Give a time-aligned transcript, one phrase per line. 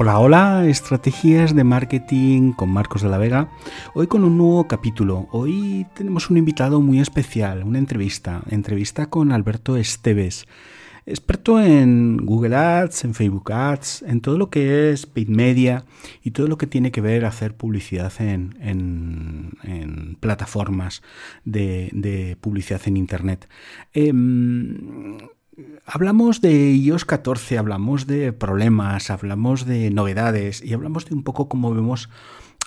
[0.00, 3.50] Hola, hola, estrategias de marketing con Marcos de la Vega.
[3.94, 5.26] Hoy con un nuevo capítulo.
[5.32, 10.46] Hoy tenemos un invitado muy especial, una entrevista, entrevista con Alberto Esteves,
[11.04, 15.84] experto en Google Ads, en Facebook Ads, en todo lo que es paid media
[16.22, 19.56] y todo lo que tiene que ver hacer publicidad en,
[20.20, 21.02] plataformas
[21.44, 23.48] de, publicidad en Internet.
[23.92, 25.18] Em,
[25.86, 31.48] Hablamos de iOS 14, hablamos de problemas, hablamos de novedades y hablamos de un poco
[31.48, 32.08] cómo vemos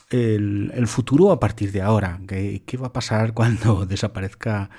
[0.09, 2.20] el, futuro a partir de ahora.
[2.27, 4.70] ¿Qué, va a pasar cuando desaparezca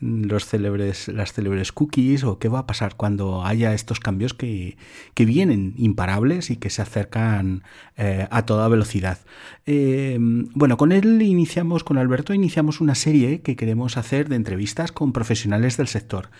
[0.00, 2.24] los célebres, las célebres cookies?
[2.24, 4.76] ¿O qué va a pasar cuando haya estos cambios que,
[5.14, 7.64] vienen imparables y que se acercan
[7.98, 9.18] eh, a toda velocidad?
[9.66, 14.90] Eh, bueno, con él iniciamos, con Alberto, iniciamos una serie que queremos hacer de entrevistas
[14.90, 16.30] con profesionales del sector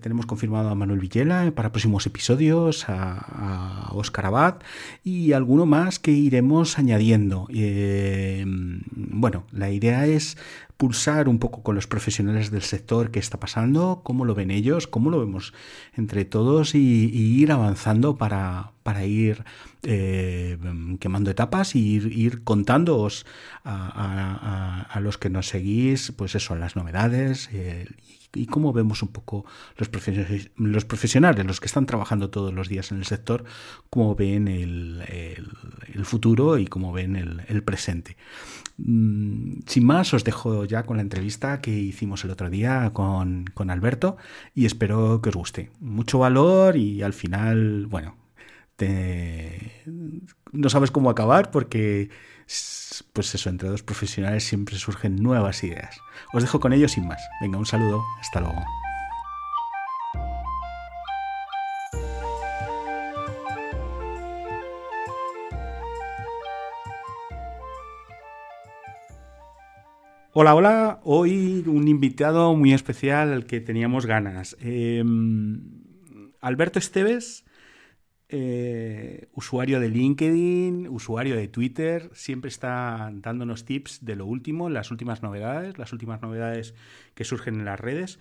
[0.00, 4.56] tenemos confirmado a Manuel Villela para próximos episodios, a, Oscar Abad
[5.04, 7.46] y alguno más que iremos añadiendo.
[7.50, 10.36] Eh, bueno, la idea es
[10.76, 14.86] pulsar un poco con los profesionales del sector qué está pasando, cómo lo ven ellos,
[14.86, 15.54] cómo lo vemos
[15.96, 16.80] entre todos y,
[17.14, 19.44] ir avanzando para, para ir
[19.82, 20.56] eh,
[21.00, 23.26] quemando etapas y ir, ir contándoos
[23.64, 27.88] a, los que nos seguís, pues eso, las novedades eh,
[28.34, 29.44] y cómo vemos un poco
[29.76, 33.44] los profesionales, los profesionales, los que están trabajando todos los días en el sector,
[33.90, 35.02] cómo ven el,
[36.04, 38.16] futuro y cómo ven el, presente.
[38.76, 43.46] Mm, sin más, os dejo ya con la entrevista que hicimos el otro día con,
[43.54, 44.18] con Alberto
[44.54, 45.70] y espero que os guste.
[45.80, 48.16] Mucho valor y al final, bueno,
[50.52, 52.10] no sabes cómo acabar porque
[53.12, 55.96] pues eso, entre dos profesionales siempre surgen nuevas ideas.
[56.32, 57.22] Os dejo con ellos sin más.
[57.40, 58.62] Venga, un saludo, hasta luego.
[70.36, 71.00] Hola, hola.
[71.04, 74.56] Hoy un invitado muy especial al que teníamos ganas.
[74.60, 75.60] Em,
[76.40, 77.43] Alberto Esteves
[78.28, 84.90] eh, usuario de LinkedIn, usuario de Twitter, siempre está dándonos tips de lo último, las
[84.90, 86.74] últimas novedades, las últimas novedades
[87.14, 88.18] que surgen en las redes.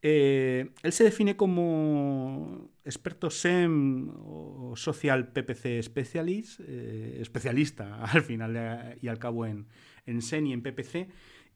[0.00, 8.98] Eh, él se define como experto SEM o Social PPC Specialist, eh, especialista al final
[9.00, 9.66] y al cabo en,
[10.06, 11.08] en SEM y en PPC,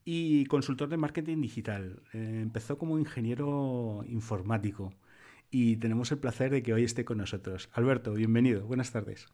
[0.05, 2.03] y consultor de marketing digital.
[2.13, 4.93] empezó como ingeniero informático
[5.51, 7.69] y tenemos el placer de que hoy esté con nosotros.
[7.73, 9.29] Alberto, bienvenido, buenas tardes.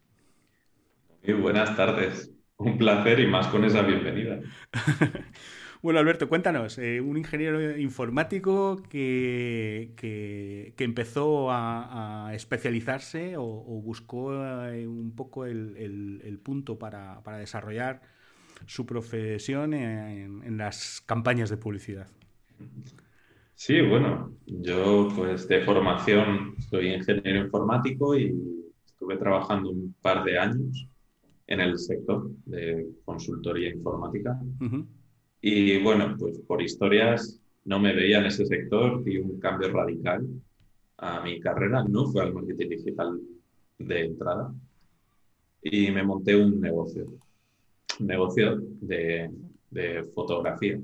[1.25, 4.41] Muy buenas tardes, un placer y más con esa bienvenida.
[5.81, 14.33] bueno, Alberto, cuéntanos, eh, un ingeniero informático que, que, empezó a, especializarse o, buscó
[14.67, 18.01] eh, un poco el, punto para, desarrollar
[18.65, 22.07] su profesión en, en las campañas de publicidad.
[23.65, 28.35] Sí, bueno, yo pues de formación soy ingeniero informático y
[28.85, 30.85] estuve trabajando un par de años
[31.47, 34.37] en el sector de consultoría informática.
[35.39, 40.27] Y bueno, pues por historias no me veía en ese sector, di un cambio radical
[40.97, 43.17] a mi carrera, no fue al marketing digital
[43.79, 44.53] de entrada
[45.61, 47.13] y me monté un negocio,
[47.97, 49.31] un negocio de,
[49.71, 50.77] de fotografía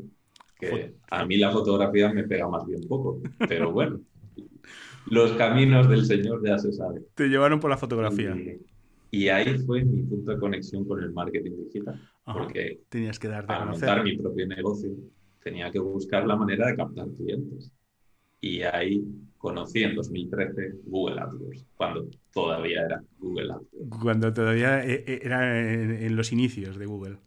[0.60, 4.02] que a mí la fotografía me pega más bien poco, pero bueno,
[5.08, 7.06] los caminos del Señor ya se saben.
[7.16, 8.36] Te llevaron por la fotografía.
[9.12, 13.48] Y, ahí fue mi punto de conexión con el marketing digital, porque tenías que dar
[13.48, 14.92] para montar mi propio negocio
[15.44, 17.72] tenía que buscar la manera de captar clientes.
[18.42, 19.04] Y ahí
[19.38, 24.00] conocí en 2013 Google AdWords, cuando todavía era Google AdWords.
[24.02, 27.18] Cuando todavía eh, eh, era en los inicios de Google.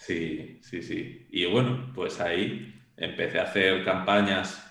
[0.00, 1.26] Sí, sí, sí.
[1.30, 4.64] Y bueno, pues ahí empecé a hacer campañas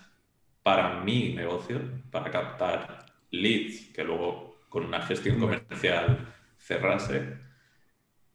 [0.62, 1.80] para mi negocio,
[2.10, 6.26] para captar leads, que luego con una gestión comercial
[6.58, 7.38] cerrase.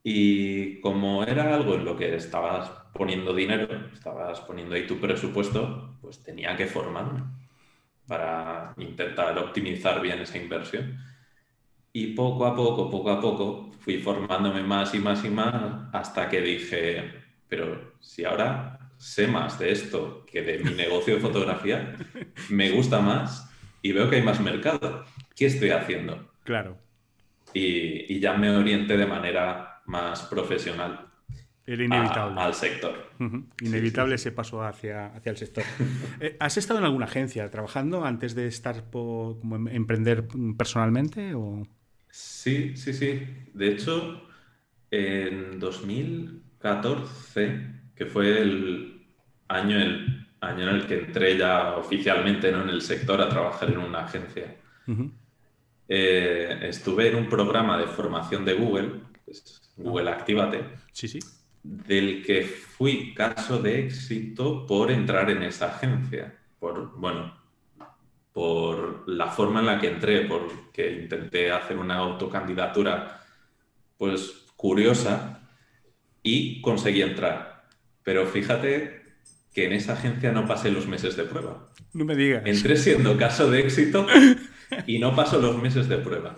[0.04, 5.98] Y como era algo en lo que estabas poniendo dinero, estabas poniendo ahí tu presupuesto,
[6.02, 7.24] pues tenía que formarme
[8.08, 10.98] para intentar optimizar bien esa inversión.
[11.96, 16.28] Y poco a poco, poco a poco, fui formándome más y más y más hasta
[16.28, 17.14] que dije,
[17.48, 21.96] pero si ahora sé más de esto que de mi negocio de fotografía,
[22.50, 23.48] me gusta más
[23.84, 25.06] y veo que hay más mercado.
[25.36, 26.32] ¿Qué estoy haciendo?
[26.44, 26.78] Claro.
[27.54, 31.10] Y, ya me orienté de manera más profesional.
[31.66, 32.42] Era inevitable.
[32.42, 33.12] al sector.
[33.62, 35.64] Inevitable ese paso hacia, hacia el sector.
[36.20, 41.36] Eh, ¿Has estado en alguna agencia trabajando antes de estar como em, emprender personalmente?
[41.36, 41.68] O...
[42.14, 43.28] Sí, sí, sí.
[43.56, 44.22] De hecho,
[44.92, 49.08] en 2014, que fue el
[49.48, 52.62] año, el año en el que entré ya oficialmente ¿no?
[52.62, 54.58] en el sector a trabajar en una agencia,
[55.88, 58.92] eh, estuve en un programa de formación de Google,
[59.78, 61.18] Google Actívate, sí, sí.
[61.64, 66.38] del que fui caso de éxito por entrar en esa agencia.
[66.60, 67.43] Por, bueno,
[68.34, 73.22] por la forma en la que entré, porque intenté hacer una autocandidatura
[73.98, 75.48] pues curiosa
[76.24, 77.68] y conseguí entrar.
[78.04, 79.04] Pero fíjate
[79.54, 81.70] que en esa agencia no pasé los meses de prueba.
[81.94, 82.44] No me digas.
[82.46, 84.08] Entré siendo caso de éxito
[84.88, 86.36] y no paso los meses de prueba.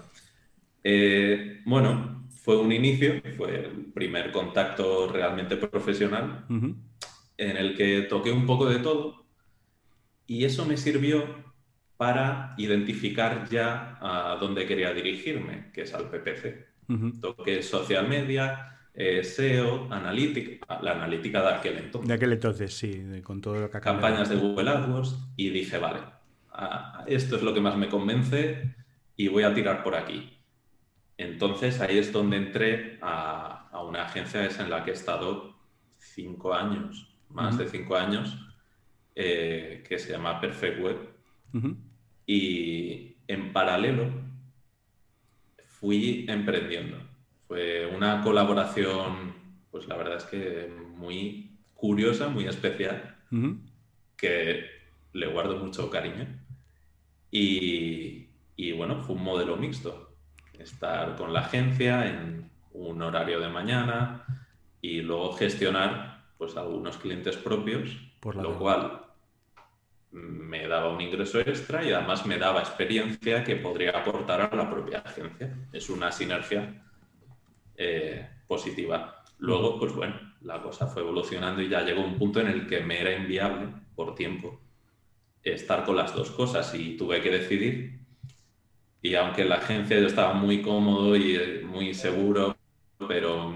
[0.84, 6.46] Eh, bueno, fue un inicio, fue el primer contacto realmente profesional
[7.38, 9.26] en el que toqué un poco de todo
[10.28, 11.24] y eso me sirvió
[11.98, 16.66] para identificar ya a dónde quería dirigirme, que es al PPC.
[17.22, 22.08] Toqué social media, eh, SEO, analítica, la analítica de aquel entonces.
[22.08, 26.02] De aquel entonces, sí, con todo lo que Campañas de Google AdWords y dije, vale,
[27.08, 28.76] esto es lo que más me convence
[29.16, 30.38] y voy a tirar por aquí.
[31.18, 35.56] Entonces ahí es donde entré a, a una agencia en la que he estado
[35.98, 38.38] cinco años, más de cinco años,
[39.16, 41.16] eh, que se llama Perfect Web
[42.26, 44.10] y en paralelo
[45.80, 46.98] fui emprendiendo.
[47.48, 49.34] Fue una colaboración,
[49.72, 53.18] pues la verdad es que muy curiosa, muy especial,
[54.18, 54.66] que
[55.14, 56.28] le guardo mucho cariño.
[57.30, 60.16] Y, y, bueno, fue un modelo mixto.
[60.58, 64.24] Estar con la agencia en un horario de mañana
[64.82, 69.05] y luego gestionar pues algunos clientes propios, Por lo cual
[70.16, 74.70] me daba un ingreso extra y además me daba experiencia que podría aportar a la
[74.70, 75.54] propia agencia.
[75.74, 76.82] Es una sinergia
[77.76, 79.24] eh, positiva.
[79.40, 82.80] Luego, pues bueno, la cosa fue evolucionando y ya llegó un punto en el que
[82.80, 84.62] me era inviable por tiempo
[85.44, 88.00] estar con las dos cosas y tuve que decidir.
[89.02, 92.58] Y aunque en la agencia yo estaba muy cómodo y eh, muy seguro,
[93.08, 93.54] pero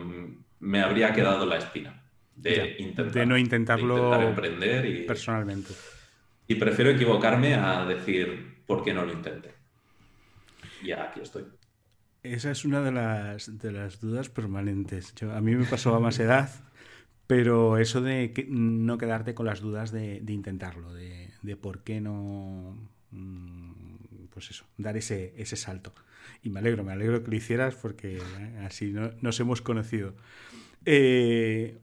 [0.59, 2.03] me habría quedado la espina
[2.35, 5.73] de, intentar, no intentarlo emprender y, personalmente.
[6.49, 9.53] Y prefiero equivocarme a decir, ¿por qué no lo intenté?
[10.83, 11.45] Ya aquí estoy.
[12.23, 15.13] Esa es una de las, de las dudas permanentes.
[15.21, 16.49] a mí me pasó a más edad,
[17.27, 22.75] pero eso de no quedarte con las dudas de, intentarlo, de, por qué no,
[23.11, 25.93] mm, pues eso, dar ese, ese salto.
[26.41, 28.91] Y me alegro, me alegro que lo hicieras porque eh, así
[29.21, 30.15] nos hemos conocido.
[30.83, 31.77] Eh,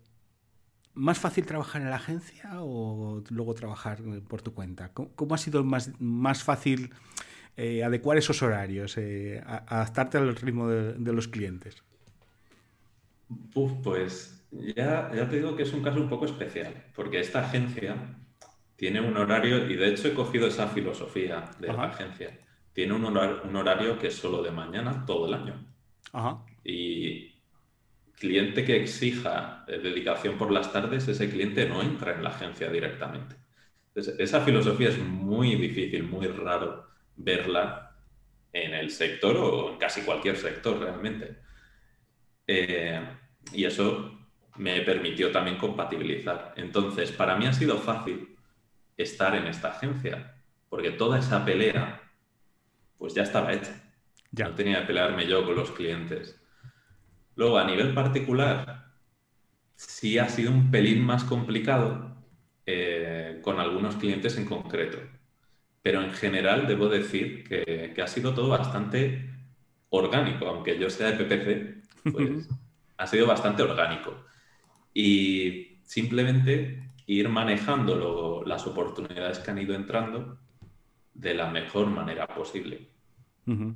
[0.97, 4.93] ¿Más fácil trabajar en la agencia o luego trabajar por tu cuenta?
[4.95, 6.91] ¿Cómo, ha sido más, más fácil
[7.59, 11.83] eh, adecuar esos horarios, eh, adaptarte al ritmo de, los clientes?
[13.83, 18.17] pues ya, ya te digo que es un caso un poco especial, porque esta agencia
[18.77, 22.39] tiene un horario, y de hecho he cogido esa filosofía de la agencia,
[22.73, 25.63] tiene un horario, un horario que es solo de mañana todo el año.
[26.13, 26.39] Ajá.
[26.65, 27.26] Y,
[28.17, 32.71] cliente que exija eh, dedicación por las tardes, ese cliente no entra en la agencia
[32.71, 33.37] directamente.
[33.95, 37.95] esa filosofía es muy difícil, muy raro verla
[38.53, 41.37] en el sector o en casi cualquier sector realmente.
[42.47, 43.01] Eh,
[43.53, 44.19] y eso
[44.57, 46.55] me permitió también compatibilizar.
[46.57, 48.37] Entonces, para mí ha sido fácil
[48.97, 50.35] estar en esta agencia,
[50.69, 52.03] porque toda esa pelea,
[52.99, 53.83] pues ya estaba hecha.
[54.31, 54.49] Ya.
[54.49, 56.41] No tenía que pelearme yo con los clientes.
[57.37, 58.87] Luego, a nivel particular,
[59.75, 62.17] sí ha sido un pelín más complicado
[62.65, 64.99] eh, con algunos clientes en concreto.
[65.83, 69.31] Pero en general debo decir que, ha sido todo bastante
[69.91, 72.49] orgánico, aunque yo sea de PPC, pues
[72.97, 74.25] ha sido bastante orgánico.
[74.93, 80.39] Y simplemente ir manejando las oportunidades que han ido entrando
[81.15, 82.96] de la mejor manera posible.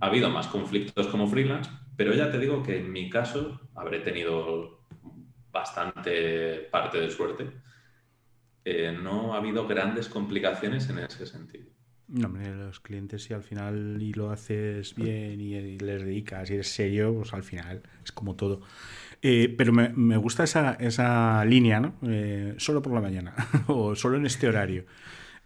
[0.00, 4.00] Ha habido más conflictos como freelance, pero ya te digo que en mi caso habré
[4.00, 4.84] tenido
[5.52, 7.50] bastante parte de suerte.
[8.64, 11.70] Eh, no ha habido grandes complicaciones en ese sentido.
[12.08, 16.54] No, hombre, los clientes si al final y lo haces bien y, les dedicas y
[16.54, 18.62] eres serio, pues al final es como todo.
[19.22, 21.94] Eh, pero me, gusta esa, esa línea, ¿no?
[22.02, 23.34] Eh, solo por la mañana
[23.68, 24.86] o solo en este horario.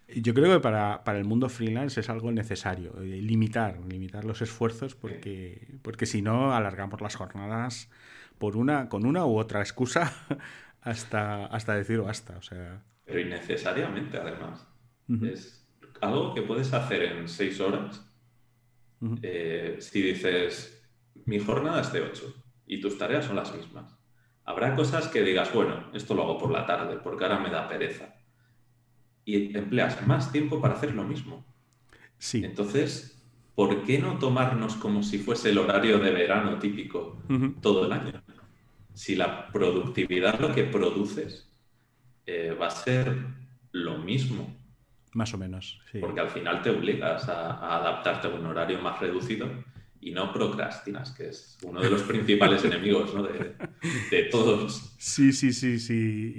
[0.08, 4.94] Yo creo que para, el mundo freelance es algo necesario, eh, limitar, limitar los esfuerzos
[4.94, 7.90] porque, porque si no alargamos las jornadas
[8.38, 10.12] por una, con una u otra excusa
[10.82, 12.36] hasta, hasta decir basta.
[12.36, 12.82] O sea...
[13.04, 14.66] Pero innecesariamente además.
[15.22, 15.66] Es
[16.00, 18.06] algo que puedes hacer en seis horas.
[19.22, 20.82] Eh, si dices,
[21.26, 22.34] mi jornada es de 8
[22.66, 23.98] y tus tareas son las mismas.
[24.44, 27.68] Habrá cosas que digas, bueno, esto lo hago por la tarde porque ahora me da
[27.68, 28.14] pereza.
[29.24, 31.44] Y empleas más tiempo para hacer lo mismo.
[32.18, 32.44] Sí.
[32.44, 33.22] Entonces,
[33.54, 37.22] ¿por qué no tomarnos como si fuese el horario de verano típico
[37.60, 38.22] todo el año?
[38.92, 41.50] Si la productividad, lo que produces,
[42.26, 43.16] eh, va a ser
[43.72, 44.54] lo mismo.
[45.14, 45.98] Más o menos, sí.
[45.98, 49.48] Porque al final te obligas a adaptarte a un horario más reducido
[50.04, 53.10] y no procrastinas, que es uno de los principales enemigos
[54.10, 54.94] de, todos.
[54.98, 56.34] Sí, sí, sí, sí.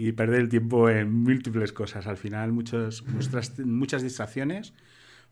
[0.00, 2.06] Y, perder el tiempo en múltiples cosas.
[2.06, 4.74] Al final, muchos, muchas, muchas distracciones.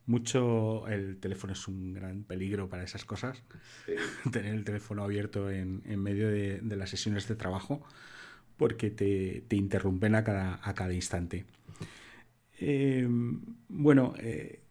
[0.07, 0.89] Mucho.
[0.89, 3.43] El teléfono es un gran peligro para esas cosas.
[4.33, 7.85] Tener el teléfono abierto en, medio de, las sesiones de trabajo
[8.57, 11.45] porque te, interrumpen a cada, a cada instante.
[12.59, 13.07] Eh,
[13.69, 14.64] bueno, eh,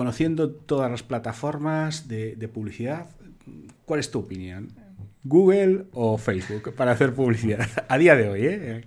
[0.00, 3.10] conociendo todas las plataformas de, publicidad,
[3.84, 4.72] ¿cuál es tu opinión?
[5.24, 7.68] ¿Google o Facebook para hacer publicidad?
[7.88, 8.86] A día de hoy, ¿eh?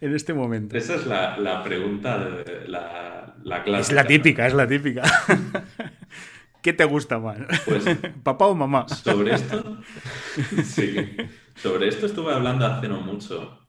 [0.00, 0.74] En este momento.
[0.74, 5.02] Esa es la, pregunta, de, la, la Es la típica, es la típica.
[6.62, 7.40] ¿Qué te gusta más?
[7.66, 7.84] Pues,
[8.22, 8.88] ¿Papá o mamá?
[8.88, 9.82] Sobre esto,
[10.64, 10.96] sí.
[11.56, 13.66] Sobre esto estuve hablando hace no mucho.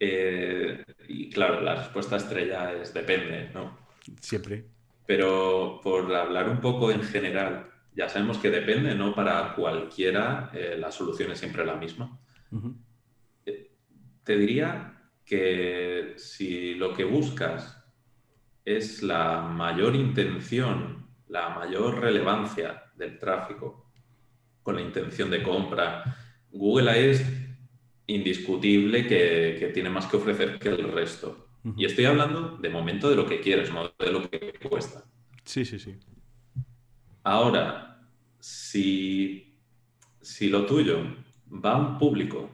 [0.00, 3.78] Eh, y claro, la respuesta estrella es depende, ¿no?
[4.20, 4.77] Siempre.
[5.08, 9.14] Pero por hablar un poco en general, ya sabemos que depende, ¿no?
[9.14, 12.20] Para cualquiera eh, la solución es siempre la misma.
[13.46, 13.70] Eh,
[14.22, 17.82] te diría que si lo que buscas
[18.66, 23.90] es la mayor intención, la mayor relevancia del tráfico
[24.62, 26.04] con la intención de compra,
[26.50, 27.24] Google es
[28.08, 31.47] indiscutible que, que tiene más que ofrecer que el resto.
[31.76, 35.04] Y estoy hablando de momento de lo que quieres, no de lo que cuesta.
[35.44, 35.96] Sí, sí, sí.
[37.24, 38.08] Ahora,
[38.38, 39.58] si,
[40.20, 40.98] si lo tuyo
[41.52, 42.50] va a un público,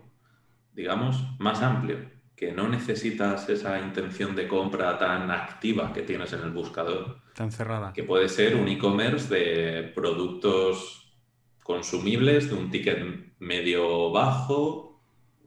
[0.73, 1.99] digamos, más amplio,
[2.37, 7.21] que no necesitas esa intención de compra tan activa que tienes en el buscador.
[7.35, 7.93] Tan cerrada.
[7.93, 11.17] Que puede ser un e-commerce de productos
[11.63, 15.01] consumibles, de un ticket medio bajo,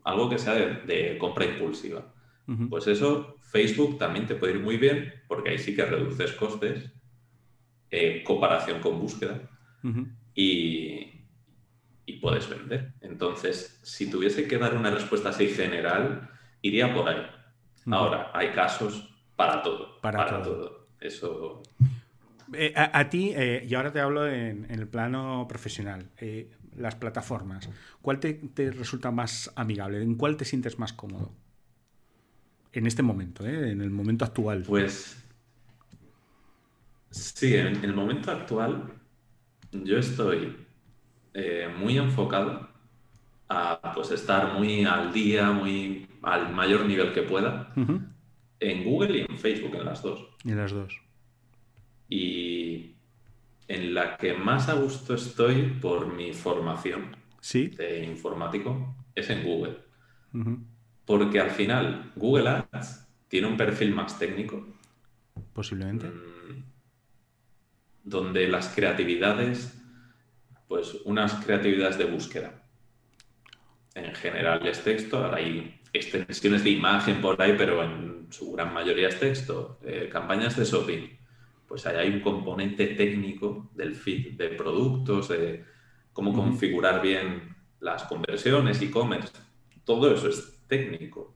[0.04, 2.14] algo que sea de, compra impulsiva.
[2.70, 6.92] Pues eso Facebook también te puede ir muy bien porque ahí sí que reduces costes
[7.90, 9.50] en comparación con búsqueda
[10.34, 11.14] y,
[12.22, 12.94] puedes vender.
[13.02, 16.30] Entonces, si tuviese que dar una respuesta así general,
[16.62, 17.26] iría por ahí.
[17.86, 20.02] Ahora, hay casos para todo.
[20.02, 20.88] Para, todo.
[21.00, 21.62] Eso.
[22.54, 27.70] Eh, a, ti, eh, y ahora te hablo en, el plano profesional, eh, las plataformas,
[28.02, 30.02] ¿cuál te, resulta más amigable?
[30.02, 31.32] ¿En cuál te sientes más cómodo?
[32.78, 33.72] En este momento, ¿eh?
[33.72, 34.64] en el momento actual?
[34.68, 35.18] Pues
[37.10, 38.94] sí, en el momento actual
[39.72, 40.56] yo estoy
[41.34, 42.70] eh, muy enfocado
[43.50, 47.74] a pues, estar muy al día, muy al mayor nivel que pueda
[48.60, 50.28] en Google y en Facebook, en las dos.
[50.46, 51.02] En las dos.
[52.10, 52.96] Y
[53.68, 57.68] en la que más a gusto estoy por mi formación ¿Sí?
[57.68, 59.78] de informático es en Google.
[61.08, 64.68] Porque al final Google Ads tiene un perfil más técnico.
[65.54, 66.08] Posiblemente.
[66.08, 66.64] Mm,
[68.04, 69.82] donde las creatividades,
[70.68, 72.62] pues unas creatividades de búsqueda.
[73.96, 78.74] En general es texto, ahora hay extensiones de imagen por ahí, pero en su gran
[78.74, 79.80] mayoría es texto.
[79.84, 81.08] Eh, campañas de shopping,
[81.68, 85.64] pues ahí hay un componente técnico del feed de productos, de
[86.12, 89.32] cómo configurar bien las conversiones, e-commerce.
[89.86, 91.34] Todo eso es técnico.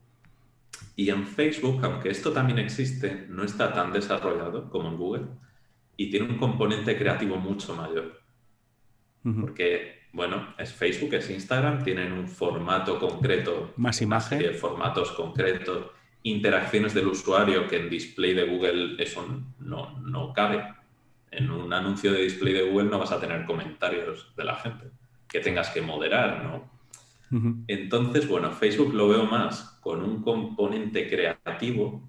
[0.95, 5.25] Y en Facebook, aunque esto también existe, no está tan desarrollado como en Google
[5.97, 8.21] y tiene un componente creativo mucho mayor.
[9.23, 13.73] Porque, bueno, es Facebook, es Instagram, tienen un formato concreto.
[13.77, 14.55] Más imagen.
[14.55, 15.91] formatos concretos,
[16.23, 20.63] interacciones del usuario que en display de Google eso no, no cabe.
[21.29, 24.85] En un anuncio de display de Google no vas a tener comentarios de la gente
[25.27, 26.80] que tengas que moderar, ¿no?
[27.67, 32.01] Entonces, bueno, Facebook lo veo más con un componente creativo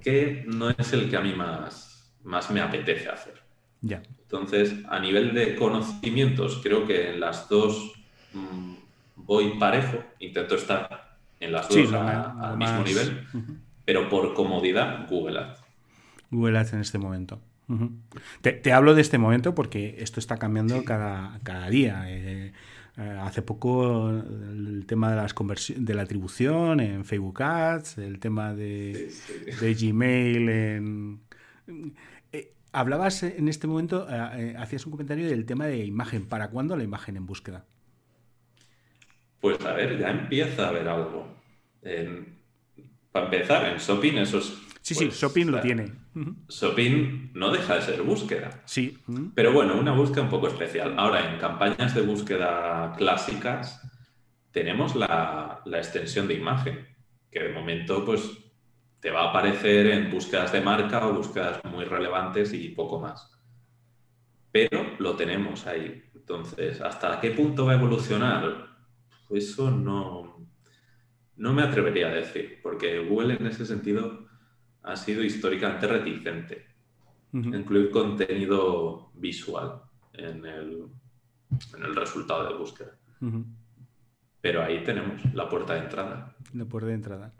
[0.00, 3.34] que no es el que a mí más, más me apetece hacer.
[3.82, 4.02] Ya.
[4.22, 7.92] Entonces, a nivel de conocimientos, creo que en las dos
[8.32, 8.74] mm,
[9.16, 13.26] voy parejo, intento estar en las dos al mismo nivel,
[13.84, 15.60] pero por comodidad, Google Ads.
[16.30, 17.40] Google Ads en este momento.
[18.40, 22.04] te, hablo de este momento porque esto está cambiando cada, cada, día.
[22.08, 22.52] Eh,
[22.98, 25.34] eh, hace poco el tema de, las
[25.76, 29.12] de la atribución en Facebook Ads, el tema de,
[29.60, 31.20] Gmail en...
[32.32, 36.26] Eh, hablabas en este momento, eh, hacías un comentario del tema de imagen.
[36.26, 37.66] ¿Para cuándo la imagen en búsqueda?
[39.40, 41.28] Pues a ver, ya empieza a haber algo.
[43.12, 44.62] para empezar, en Shopping esos...
[44.80, 46.05] Sí, sí, pues, Shopping lo tiene.
[46.48, 48.62] Shopping no deja de ser búsqueda.
[48.64, 48.98] Sí.
[49.34, 50.94] Pero bueno, una búsqueda un poco especial.
[50.98, 53.82] Ahora, en campañas de búsqueda clásicas,
[54.50, 56.86] tenemos la, la extensión de imagen,
[57.30, 58.22] que de momento, pues
[59.00, 63.30] te va a aparecer en búsquedas de marca o búsquedas muy relevantes y poco más.
[64.50, 66.02] Pero lo tenemos ahí.
[66.14, 68.66] Entonces, ¿hasta qué punto va a evolucionar?
[69.30, 70.48] Eso no,
[71.36, 74.25] no me atrevería a decir, porque Google en ese sentido
[74.86, 76.66] ha sido históricamente reticente
[77.32, 79.82] incluir contenido visual
[80.14, 80.86] en el,
[81.76, 82.96] en el resultado de búsqueda.
[84.40, 86.34] Pero ahí tenemos la puerta de entrada.
[86.54, 87.34] La puerta de entrada.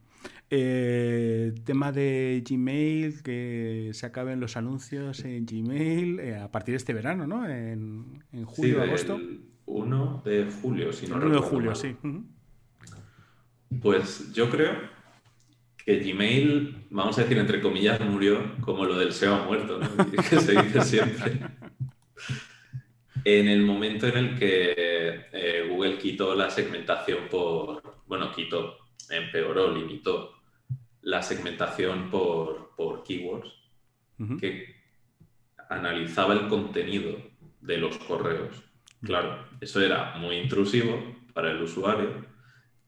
[0.50, 6.76] Eh, tema de Gmail, que se acaben los anuncios en Gmail eh, a partir de
[6.76, 7.48] este verano, ¿no?
[7.48, 9.18] En, julio, sí, agosto.
[9.66, 11.96] 1 de julio, si no 1 de julio, sí.
[13.80, 14.95] Pues yo creo
[15.86, 20.10] que Gmail, vamos a decir entre comillas, murió como lo del SEO ha muerto, ¿no?
[20.10, 21.38] que se dice siempre.
[23.24, 24.74] en el momento en el que
[25.32, 28.78] eh, Google quitó la segmentación por, bueno, quitó,
[29.10, 30.32] empeoró, limitó
[31.02, 32.66] la segmentación por,
[33.06, 33.52] keywords,
[34.40, 34.74] que
[35.68, 37.16] analizaba el contenido
[37.60, 38.60] de los correos.
[39.02, 42.24] Claro, eso era muy intrusivo para el usuario,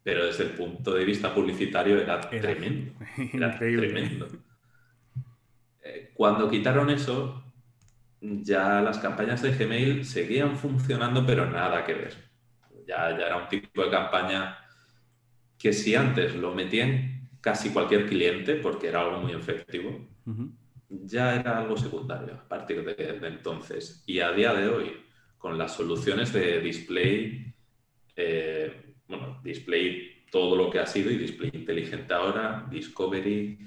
[0.03, 2.93] pero desde el punto de vista publicitario era, tremendo.
[3.33, 4.29] Era tremendo.
[5.83, 7.43] Eh, cuando quitaron eso,
[8.21, 12.15] ya las campañas de Gmail seguían funcionando, pero nada que ver.
[12.87, 14.59] Ya, ya era un tipo de campaña
[15.59, 20.09] que si antes lo metían casi cualquier cliente, porque era algo muy efectivo,
[20.89, 24.03] ya era algo secundario a partir de, entonces.
[24.07, 24.93] Y a día de hoy,
[25.37, 27.55] con las soluciones de display,
[28.17, 33.59] eh, bueno, display todo lo que ha sido y display inteligente ahora, Discovery,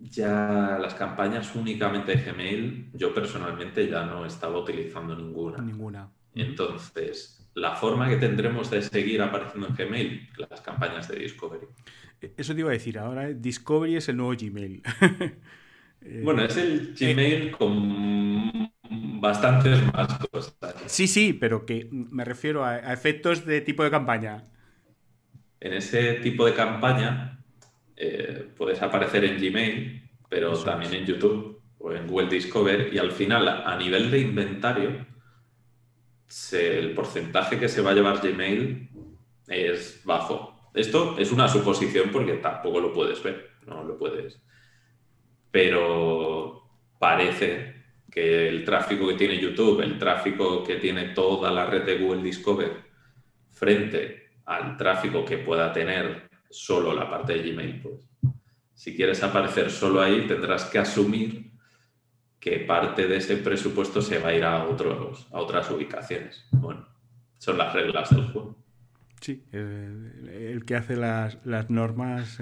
[0.00, 5.58] ya las campañas únicamente de Gmail, yo personalmente ya no estaba utilizando ninguna.
[5.58, 6.10] Ninguna.
[6.34, 11.66] Entonces, la forma que tendremos de seguir apareciendo en Gmail, las campañas de Discovery.
[12.36, 14.82] Eso te iba a decir, ahora Discovery es el nuevo Gmail.
[16.04, 18.72] Eh, bueno, es el Gmail con
[19.20, 20.74] bastantes más cosas.
[20.86, 24.44] Sí, sí, pero que me refiero a, efectos de tipo de campaña.
[25.60, 27.44] En ese tipo de campaña
[27.96, 33.12] eh, puedes aparecer en Gmail, pero también en YouTube o en Google Discover y al
[33.12, 35.06] final a nivel de inventario
[36.52, 38.88] el porcentaje que se va a llevar Gmail
[39.48, 44.40] es bajo esto es una suposición porque tampoco lo puedes ver, no lo puedes.
[45.50, 46.62] Pero
[46.98, 47.81] parece
[48.12, 52.22] que el tráfico que tiene YouTube, el tráfico que tiene toda la red de Google
[52.22, 52.76] Discover
[53.48, 58.06] frente al tráfico que pueda tener solo la parte de Gmail, pues
[58.74, 61.52] si quieres aparecer solo ahí tendrás que asumir
[62.38, 66.46] que parte de ese presupuesto se va a ir a, otros, a otras ubicaciones.
[66.50, 66.86] Bueno,
[67.38, 68.62] son las reglas del juego.
[69.22, 71.38] Sí, el, que hace las,
[71.70, 72.38] normas,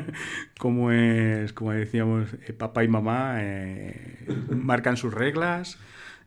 [0.58, 5.76] como es, como decíamos, eh, papá y mamá, eh, marcan sus reglas.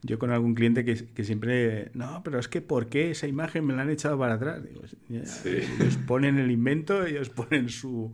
[0.03, 3.73] Yo con algún cliente que, siempre, no, pero es que ¿por qué esa imagen me
[3.73, 4.61] la han echado para atrás?
[5.09, 8.13] Ellos ponen el invento, ellos ponen su,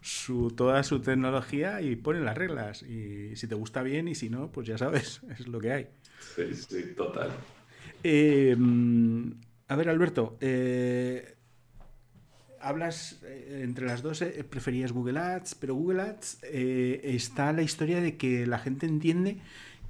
[0.00, 2.84] su, toda su tecnología y ponen las reglas.
[2.84, 5.88] Y si te gusta bien y si no, pues ya sabes, es lo que hay.
[6.36, 7.30] Sí, sí, total.
[8.04, 8.54] Eh,
[9.68, 11.36] a ver, Alberto, eh,
[12.60, 18.00] hablas eh, entre las dos, eh, preferías Google Ads, pero Google Ads está la historia
[18.00, 19.38] de que la gente entiende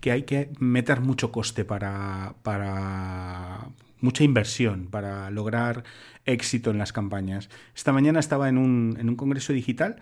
[0.00, 3.68] que hay que meter mucho coste para, para
[4.00, 5.82] mucha inversión para lograr
[6.26, 7.48] éxito en las campañas.
[7.74, 9.96] Esta mañana estaba en un, en un congreso digital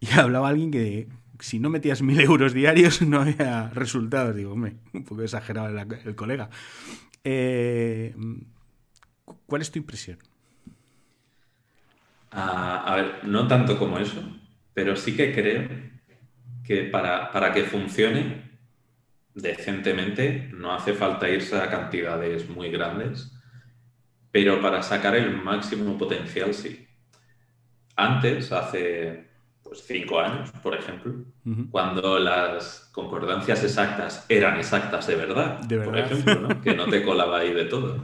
[0.00, 1.08] y hablaba alguien que
[1.38, 4.34] si no metías mil euros diarios no había resultados.
[4.34, 6.50] Digo, hombre, un poco exagerado el, el colega.
[7.24, 8.14] Eh,
[9.46, 10.18] ¿Cuál es tu impresión?
[12.30, 14.22] Ah, a ver, no tanto como eso,
[14.72, 15.68] pero sí que creo
[16.64, 18.50] que para, para que funcione
[19.34, 23.32] decentemente no hace falta irse a cantidades muy grandes,
[24.30, 26.86] pero para sacar el máximo potencial sí.
[27.96, 29.28] Antes, hace
[29.62, 31.12] pues, cinco años, por ejemplo,
[31.70, 35.92] cuando las concordancias exactas eran exactas de verdad, ¿De verdad?
[35.92, 38.02] por ejemplo, que no te colaba ahí de todo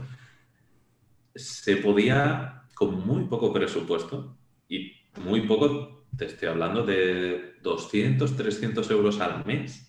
[1.39, 4.91] se podía, con muy poco presupuesto, y
[5.23, 9.85] muy poco, te estoy hablando de 200, 300 euros al mes,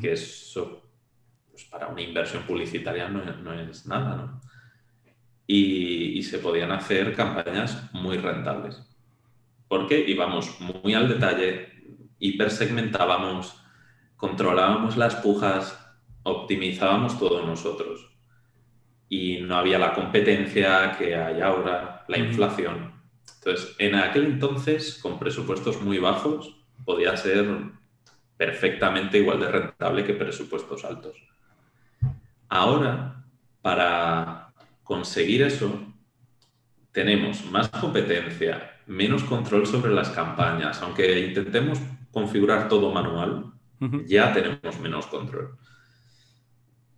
[0.00, 0.84] que eso
[1.54, 4.40] pues para una inversión publicitaria no, es nada, ¿no?
[5.46, 8.82] Y, se podían hacer campañas muy rentables.
[9.68, 11.68] Porque íbamos muy al detalle,
[12.18, 13.62] hipersegmentábamos,
[14.16, 15.78] controlábamos las pujas,
[16.24, 18.13] optimizábamos todo nosotros.
[19.14, 22.92] Y no había la competencia que hay ahora, la inflación.
[23.38, 27.46] Entonces, en aquel entonces, con presupuestos muy bajos, podía ser
[28.36, 31.16] perfectamente igual de rentable que presupuestos altos.
[32.48, 33.24] Ahora,
[33.62, 35.70] para conseguir eso,
[36.90, 41.78] tenemos más competencia, menos control sobre las campañas, aunque intentemos
[42.10, 43.52] configurar todo manual,
[44.06, 45.56] ya tenemos menos control.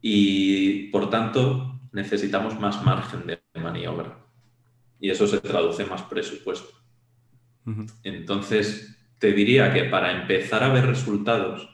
[0.01, 4.19] Y por tanto, necesitamos más margen de maniobra.
[5.01, 6.69] Y eso se traduce en más presupuesto.
[8.05, 11.69] Entonces, te diría que para empezar a ver resultados,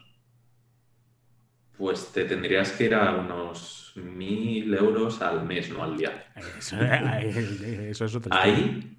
[1.77, 6.31] pues te tendrías que ir a unos mil euros al mes, no al día.
[6.57, 8.97] Eso, es otra Ahí,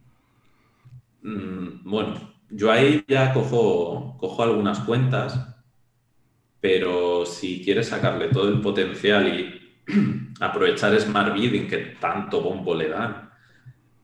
[1.22, 5.56] mm, bueno, yo ahí ya cojo, cojo algunas cuentas,
[6.60, 9.64] pero si quieres sacarle todo el potencial y
[10.40, 13.30] aprovechar Smart Bidding que tanto bombo le dan,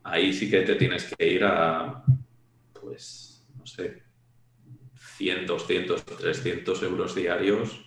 [0.05, 2.05] ahí sí que te tienes que ir a,
[2.81, 4.03] pues, no sé,
[5.17, 7.85] 100, 200, 300 euros diarios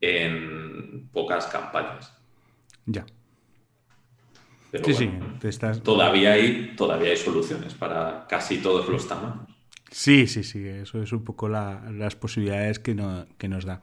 [0.00, 2.12] en pocas campañas.
[2.86, 3.04] Ya.
[4.84, 5.10] sí, sí,
[5.82, 9.57] todavía, hay, todavía hay soluciones para casi todos los tamaños.
[9.90, 12.94] Sí, sí, sí, eso es un poco las posibilidades que,
[13.38, 13.80] que, nos da.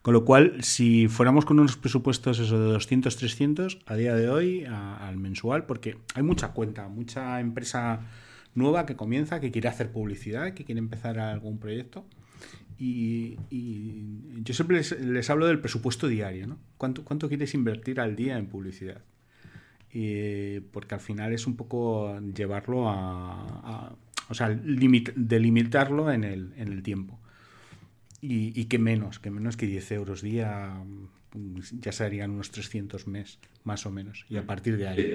[0.00, 4.30] Con lo cual, si fuéramos con unos presupuestos eso de 200, 300 a día de
[4.30, 8.00] hoy, al mensual, porque hay mucha cuenta, mucha empresa
[8.54, 12.06] nueva que comienza, que quiere hacer publicidad, que quiere empezar algún proyecto.
[12.78, 13.36] Y,
[14.42, 16.58] yo siempre les, hablo del presupuesto diario, ¿no?
[16.78, 19.02] ¿Cuánto, ¿Cuánto quieres invertir al día en publicidad?
[20.72, 23.94] porque al final es un poco llevarlo a,
[24.32, 27.20] o sea, delimitarlo en el, en el tiempo.
[28.22, 30.82] Y, que menos, que menos que 10 euros día,
[31.80, 34.24] ya serían unos 300 mes, más o menos.
[34.30, 35.14] Y a partir de ahí.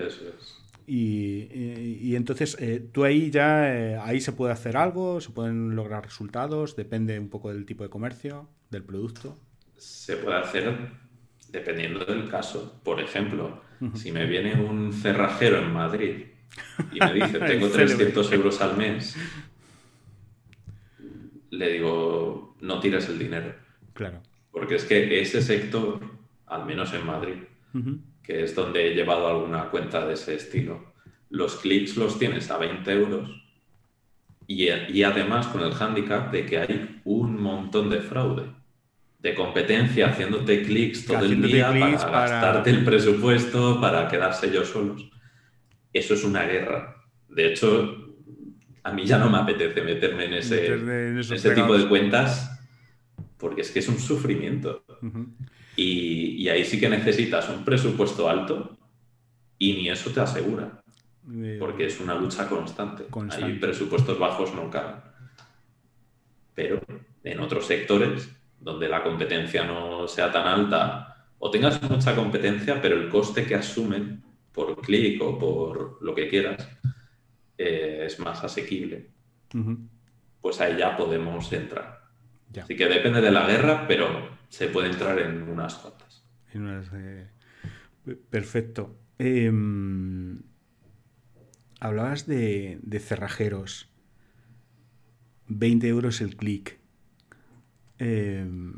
[0.85, 6.03] Y, entonces, eh, tú ahí ya, eh, ahí se puede hacer algo, se pueden lograr
[6.03, 9.35] resultados, depende un poco del tipo de comercio, del producto.
[9.77, 10.77] Se puede hacer
[11.51, 12.79] dependiendo del caso.
[12.83, 13.63] Por ejemplo,
[13.95, 16.36] si me viene un cerrajero en Madrid
[16.91, 19.15] y me dice, tengo 300 euros al mes,
[21.49, 23.53] le digo, no tires el dinero.
[23.93, 24.21] Claro.
[24.51, 25.99] Porque es que ese sector,
[26.45, 27.37] al menos en Madrid,
[28.23, 30.93] que es donde he llevado alguna cuenta de ese estilo.
[31.29, 33.29] Los clics los tienes a 20 euros
[34.47, 34.69] y,
[35.03, 38.43] además con el hándicap de que hay un montón de fraude,
[39.19, 45.05] de competencia haciéndote clics todo el día para, gastarte el presupuesto, para quedarse ellos solos.
[45.97, 46.95] Eso es una guerra.
[47.29, 48.15] De hecho,
[48.83, 50.75] a mí ya no me apetece meterme en ese,
[51.19, 52.57] ese tipo de cuentas
[53.37, 54.83] porque es que es un sufrimiento.
[55.75, 58.77] Y, ahí sí que necesitas un presupuesto alto
[59.57, 60.81] y ni eso te asegura.
[61.59, 63.05] Porque es una lucha constante.
[63.31, 64.95] Hay presupuestos bajos no caben.
[66.55, 66.81] Pero
[67.23, 68.29] en otros sectores
[68.59, 73.55] donde la competencia no sea tan alta o tengas mucha competencia, pero el coste que
[73.55, 74.23] asumen
[74.57, 76.67] por clic o por lo que quieras
[77.59, 79.11] eh, es más asequible,
[80.41, 82.01] pues ahí ya podemos entrar.
[82.59, 86.25] Así que depende de la guerra, pero se puede entrar en unas cuantas.
[86.55, 87.27] Eh,
[88.31, 88.97] perfecto.
[89.19, 90.41] Em,
[91.79, 93.91] hablabas de, cerrajeros.
[95.49, 96.79] 20 euros el clic.
[97.99, 98.73] Em,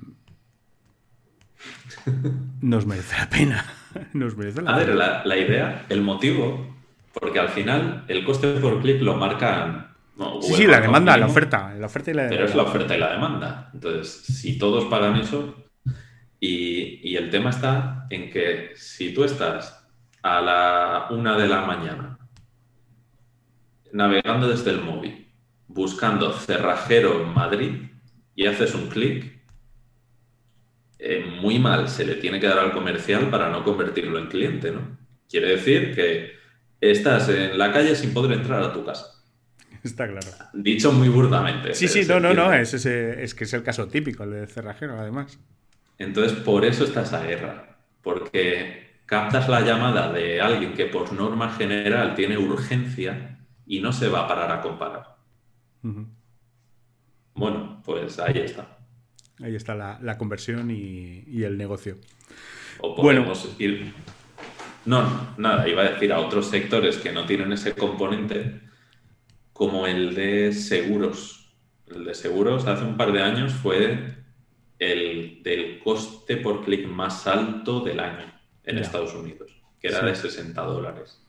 [2.61, 3.65] nos merece la pena.
[4.13, 6.77] Nos merece la A ver, la, idea, el motivo,
[7.11, 9.95] porque al final el coste por clic lo marcan.
[10.41, 12.99] sí, sí, la demanda, la oferta, la oferta y la Pero es la oferta y
[12.99, 13.71] la demanda.
[13.73, 15.55] Entonces, si todos pagan eso,
[16.39, 19.87] y, el tema está en que si tú estás
[20.21, 22.19] a la una de la mañana
[23.91, 25.33] navegando desde el móvil,
[25.67, 27.71] buscando cerrajero en Madrid
[28.35, 29.38] y haces un clic,
[30.99, 34.71] eh, muy mal se le tiene que dar al comercial para no convertirlo en cliente,
[34.71, 34.97] ¿no?
[35.29, 36.33] Quiere decir que
[36.81, 39.23] estás en la calle sin poder entrar a tu casa.
[39.83, 40.27] Está claro.
[40.53, 41.73] Dicho muy burdamente.
[41.73, 44.99] Sí, sí, no, no, no, es, es que es el caso típico, el de cerrajero,
[44.99, 45.39] además.
[45.97, 51.51] Entonces, por eso está esa guerra, porque captas la llamada de alguien que por norma
[51.51, 55.15] general tiene urgencia y no se va a parar a comparar.
[57.33, 58.78] Bueno, pues ahí está.
[59.41, 61.95] Ahí está la, conversión y, el negocio.
[62.79, 63.93] O podemos ir.
[64.85, 68.59] No, nada, iba a decir a otros sectores que no tienen ese componente,
[69.53, 71.53] como el de seguros.
[71.87, 74.15] El de seguros hace un par de años fue
[74.77, 78.25] el del coste por clic más alto del año
[78.63, 81.21] en Estados Unidos, que era de 60 dólares.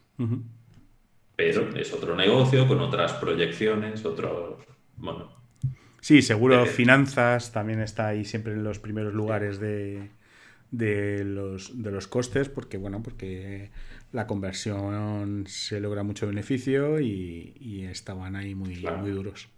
[1.36, 4.58] Pero es otro negocio con otras proyecciones, otro.
[4.96, 5.39] Bueno,
[6.00, 10.10] Sí, seguro finanzas también está ahí siempre en los primeros lugares de,
[10.70, 13.70] de, los, de los costes, porque bueno, porque
[14.12, 19.48] la conversión se logra mucho beneficio y, estaban ahí muy, muy duros.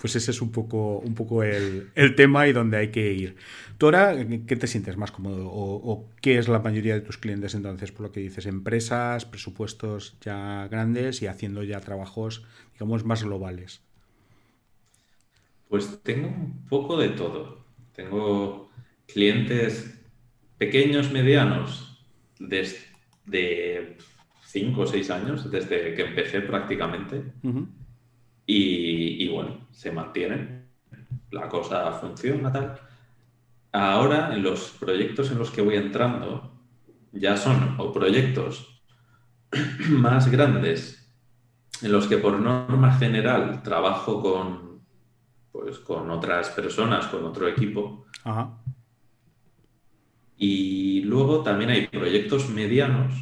[0.00, 3.36] Pues ese es un poco, un poco el, tema y donde hay que ir.
[3.76, 5.48] ¿Tú ahora qué te sientes más cómodo?
[5.48, 7.92] ¿O, ¿O, qué es la mayoría de tus clientes entonces?
[7.92, 12.44] Por lo que dices, empresas, presupuestos ya grandes y haciendo ya trabajos
[12.80, 13.82] digamos, más globales?
[15.68, 17.62] Pues tengo un poco de todo.
[17.92, 18.70] Tengo
[19.06, 20.00] clientes
[20.56, 22.02] pequeños, medianos,
[22.38, 23.98] desde
[24.46, 27.34] 5 o 6 años, desde que empecé prácticamente.
[28.46, 30.64] y, y, bueno, se mantienen.
[31.30, 32.80] La cosa funciona tal.
[33.72, 36.58] Ahora, en los proyectos en los que voy entrando,
[37.12, 38.82] ya son o proyectos
[39.90, 40.99] más grandes
[41.82, 44.80] en los que por norma general trabajo con,
[45.52, 48.06] pues, con otras personas, con otro equipo.
[50.36, 53.14] Y luego también hay proyectos medianos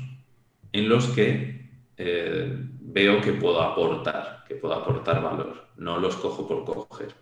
[0.73, 5.69] en los que eh, veo que puedo aportar, que puedo aportar valor.
[5.77, 7.15] No los cojo por coger.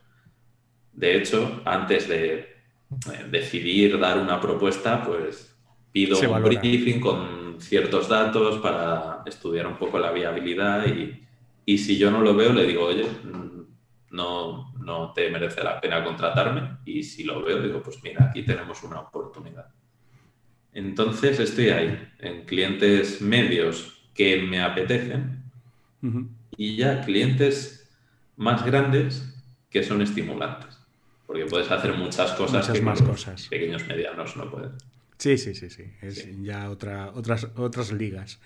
[0.92, 5.54] De hecho, antes de eh, decidir dar una propuesta, pues
[5.92, 11.25] pido un briefing con ciertos datos para estudiar un poco la viabilidad y,
[11.68, 13.04] y si yo no lo veo, le digo, oye,
[14.10, 16.78] no, no te merece la pena contratarme.
[16.84, 19.66] Y si lo veo, digo, pues mira, aquí tenemos una oportunidad.
[20.72, 25.42] Entonces estoy ahí, en clientes medios que me apetecen
[26.56, 27.90] y ya clientes
[28.36, 29.34] más grandes
[29.68, 30.78] que son estimulantes.
[31.26, 33.48] Porque puedes hacer muchas cosas que más cosas.
[33.48, 34.72] pequeños medianos no pueden.
[35.18, 35.84] Sí, sí, sí, sí.
[36.00, 38.38] Es ya otra, otras, otras ligas.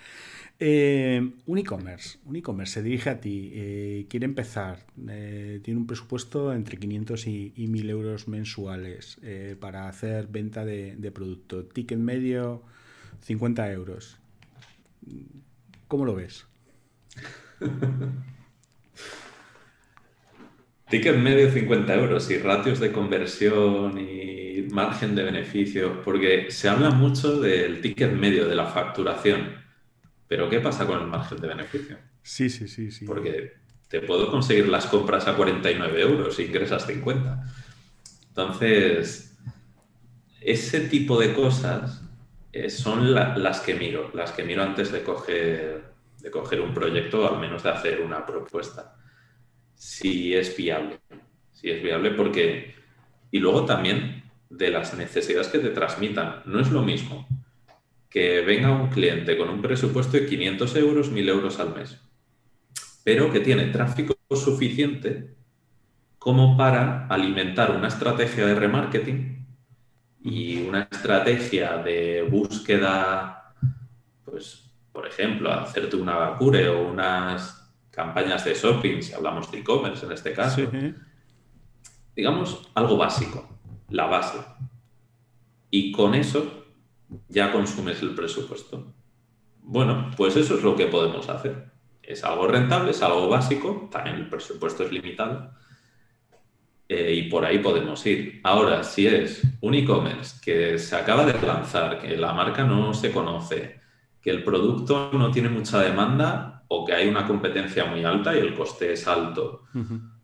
[0.62, 5.87] Eh, un e-commerce, un e-commerce se dirige a ti, eh, quiere empezar, eh, tiene un
[5.87, 9.18] presupuesto entre 500 y, 1000 euros mensuales
[9.59, 12.62] para hacer venta de, producto, ticket medio
[13.23, 14.18] 50 euros.
[15.88, 16.46] ¿Cómo lo ves?
[20.90, 26.90] ticket medio 50 euros y ratios de conversión y margen de beneficio, porque se habla
[26.90, 29.69] mucho del ticket medio, de la facturación
[30.31, 31.99] pero ¿qué pasa con el margen de beneficio?
[32.23, 33.05] Sí, sí, sí, sí.
[33.05, 33.55] Porque
[33.88, 37.43] te puedo conseguir las compras a 49 euros e ingresas 50.
[38.29, 39.37] Entonces,
[40.40, 42.05] ese tipo de cosas
[42.53, 45.90] eh, son las que miro, las que miro antes de coger,
[46.21, 48.95] de coger un proyecto, o al menos de hacer una propuesta.
[49.75, 51.01] Si es viable.
[51.51, 52.77] Si es viable porque...
[53.33, 56.45] Y luego también de las necesidades que te transmitan.
[56.47, 57.27] No es lo mismo
[58.11, 62.01] que venga un cliente con un presupuesto de 500 euros, 1000 euros al mes,
[63.05, 65.37] pero que tiene tráfico suficiente
[66.18, 69.46] como para alimentar una estrategia de remarketing
[70.23, 73.55] y una estrategia de búsqueda,
[74.25, 80.05] pues, por ejemplo, hacerte una vacure o unas campañas de shopping, si hablamos de e-commerce
[80.05, 80.62] en este caso.
[82.14, 83.49] Digamos, algo básico,
[83.88, 84.38] la base.
[85.70, 86.60] Y con eso
[87.29, 88.92] ya consumes el presupuesto.
[89.62, 91.70] Bueno, pues eso es lo que podemos hacer.
[92.03, 95.53] Es algo rentable, es algo básico, también el presupuesto es limitado
[96.88, 98.40] eh, y por ahí podemos ir.
[98.42, 103.12] Ahora, si es un e-commerce que se acaba de lanzar, que la marca no se
[103.12, 103.81] conoce,
[104.20, 108.38] que el producto no tiene mucha demanda o que hay una competencia muy alta y
[108.38, 109.62] el coste es alto,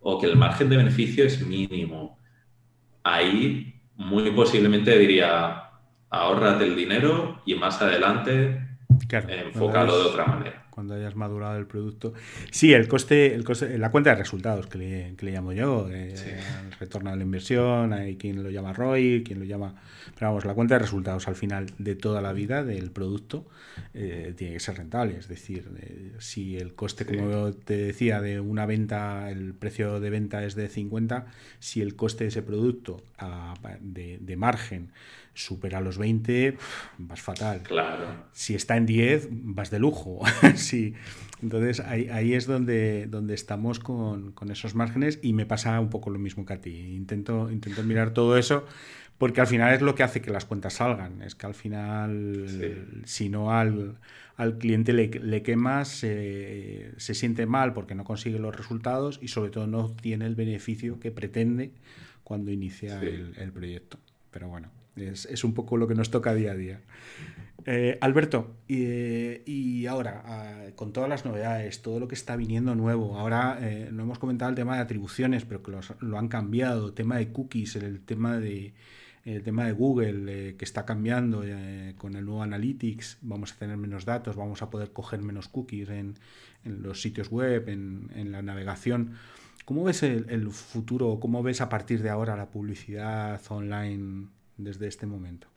[0.01, 2.19] o que el margen de beneficio es mínimo,
[3.03, 5.71] ahí muy posiblemente diría,
[6.11, 8.67] ahórrate el dinero y más adelante
[9.11, 10.63] enfócalo de otra manera.
[10.71, 12.13] Cuando hayas madurado el producto.
[12.51, 15.89] Sí, el coste, el coste la cuenta de resultados que le, que le llamo yo,
[15.91, 16.15] eh,
[16.67, 19.75] el retorno a la inversión, hay quien lo llama ROI, quien lo llama.
[20.15, 23.47] Pero vamos, la cuenta de resultados al final de toda la vida del producto
[23.95, 25.17] eh, tiene que ser rentable.
[25.17, 30.11] Es decir, eh, si el coste, como te decía, de una venta, el precio de
[30.11, 31.25] venta es de 50,
[31.59, 33.03] si el coste de ese producto
[33.81, 34.91] de, de margen
[35.37, 36.57] supera los 20,
[36.99, 37.63] vas fatal.
[37.63, 38.07] Claro.
[38.33, 40.21] Si está en 10, vas de lujo.
[40.57, 40.95] sí.
[41.43, 46.19] Entonces ahí, es donde, donde estamos con, esos márgenes y me pasa un poco lo
[46.19, 46.95] mismo que a ti.
[46.95, 48.65] Intento, intento mirar todo eso
[49.19, 51.23] porque al final es lo que hace que las cuentas salgan.
[51.23, 53.99] Es que al final, si no al,
[54.59, 59.91] cliente le, quemas, se siente mal porque no consigue los resultados y sobre todo no
[59.91, 61.73] tiene el beneficio que pretende
[62.25, 63.99] cuando inicia el, proyecto.
[64.31, 66.81] Pero bueno, es, un poco lo que nos toca día a día.
[67.65, 73.19] Eh, Alberto, y, ahora, ah, con todas las novedades, todo lo que está viniendo nuevo,
[73.19, 77.17] ahora eh, no hemos comentado el tema de atribuciones, pero que lo han cambiado, tema
[77.17, 78.75] de cookies, el tema de,
[79.27, 83.57] el tema de Google eh, que está cambiando eh, con el nuevo Analytics, vamos a
[83.57, 86.15] tener menos datos, vamos a poder coger menos cookies en,
[86.65, 89.15] los sitios web, en, la navegación.
[89.65, 95.07] ¿Cómo ves el, futuro, cómo ves a partir de ahora la publicidad online desde este
[95.07, 95.49] momento?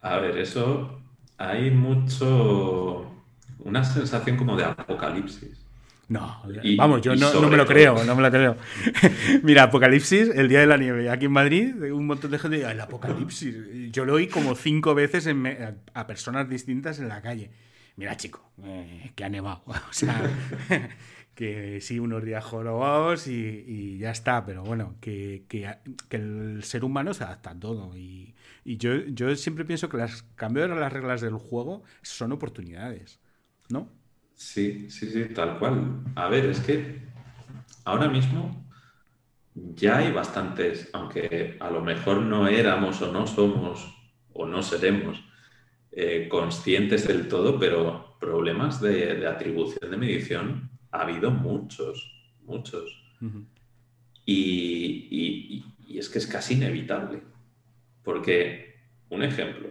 [0.00, 1.00] A ver, eso
[1.36, 3.10] hay mucho,
[3.60, 5.64] una sensación como de apocalipsis.
[6.08, 6.42] No,
[6.78, 8.56] vamos, yo no, me lo creo, no me lo creo.
[9.42, 12.80] Mira, Apocalipsis, el día de la nieve, aquí en Madrid, un montón de gente el
[12.80, 13.54] Apocalipsis.
[13.92, 15.28] Yo lo oí como cinco veces
[15.92, 17.50] a personas distintas en la calle.
[17.96, 19.62] Mira, chico, eh, que ha nevado.
[19.66, 20.18] O sea,
[21.38, 25.44] que sí, unos días jorobados y, ya está, pero bueno, que,
[26.10, 27.96] el ser humano se adapta a todo.
[27.96, 33.20] Y, yo, yo siempre pienso que las cambios de las reglas del juego son oportunidades,
[33.68, 33.88] ¿no?
[34.34, 36.02] Sí, sí, sí, tal cual.
[36.16, 37.02] A ver, es que
[37.84, 38.66] ahora mismo
[39.54, 43.96] ya hay bastantes, aunque a lo mejor no éramos o no somos
[44.32, 45.22] o no seremos
[45.92, 52.12] eh, conscientes del todo, pero problemas de, atribución de medición ha habido muchos,
[52.44, 53.04] muchos.
[54.24, 57.22] y, y, es que es casi inevitable,
[58.02, 58.76] porque,
[59.08, 59.70] un ejemplo,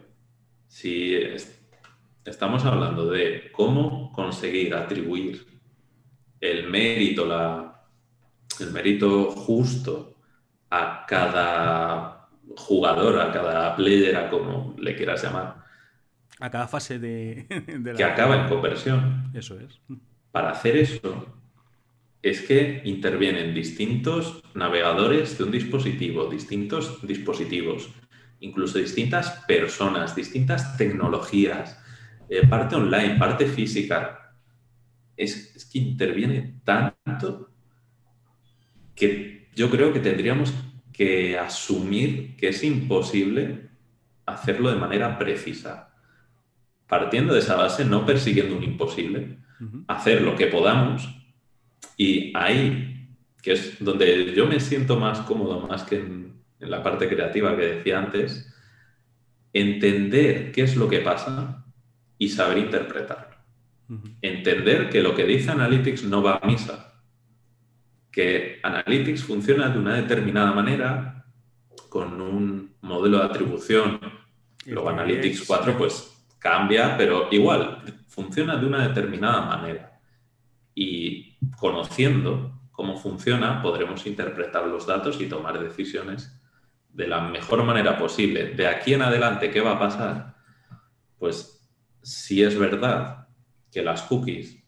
[0.67, 1.15] si
[2.27, 5.47] Estamos hablando de cómo conseguir atribuir
[6.41, 7.86] el mérito, la,
[8.60, 10.17] el mérito justo
[10.69, 12.27] a cada
[12.58, 15.63] jugador, a cada player, a como le quieras llamar.
[16.41, 17.47] A cada fase de,
[17.82, 17.93] la...
[17.93, 19.32] Que acaba en conversión.
[19.34, 19.80] Eso es.
[20.31, 21.25] Para hacer eso
[22.21, 27.89] es que intervienen distintos navegadores de un dispositivo, distintos dispositivos,
[28.39, 31.81] incluso distintas personas, distintas tecnologías,
[32.29, 34.35] eh, parte online, parte física,
[35.15, 37.49] es, que interviene tanto
[38.95, 40.53] que yo creo que tendríamos
[40.93, 43.69] que asumir que es imposible
[44.25, 45.95] hacerlo de manera precisa.
[46.87, 49.39] Partiendo de esa base, no persiguiendo un imposible,
[49.87, 51.09] hacer lo que podamos.
[51.95, 53.09] Y ahí,
[53.41, 57.75] que es donde yo me siento más cómodo, más que en la parte creativa que
[57.75, 58.53] decía antes,
[59.53, 61.65] entender qué es lo que pasa
[62.17, 63.37] y saber interpretarlo.
[64.21, 67.01] Entender que lo que dice Analytics no va a misa,
[68.11, 71.25] que Analytics funciona de una determinada manera
[71.87, 73.99] con un modelo de atribución.
[74.65, 80.01] Luego Analytics 4 pues cambia, pero igual funciona de una determinada manera.
[80.73, 86.41] Y conociendo cómo funciona, podremos interpretar los datos y tomar decisiones
[86.89, 88.56] de la mejor manera posible.
[88.56, 90.36] De aquí en adelante, ¿qué va a pasar?
[91.19, 91.69] Pues
[92.01, 93.27] si es verdad
[93.71, 94.63] que las cookies,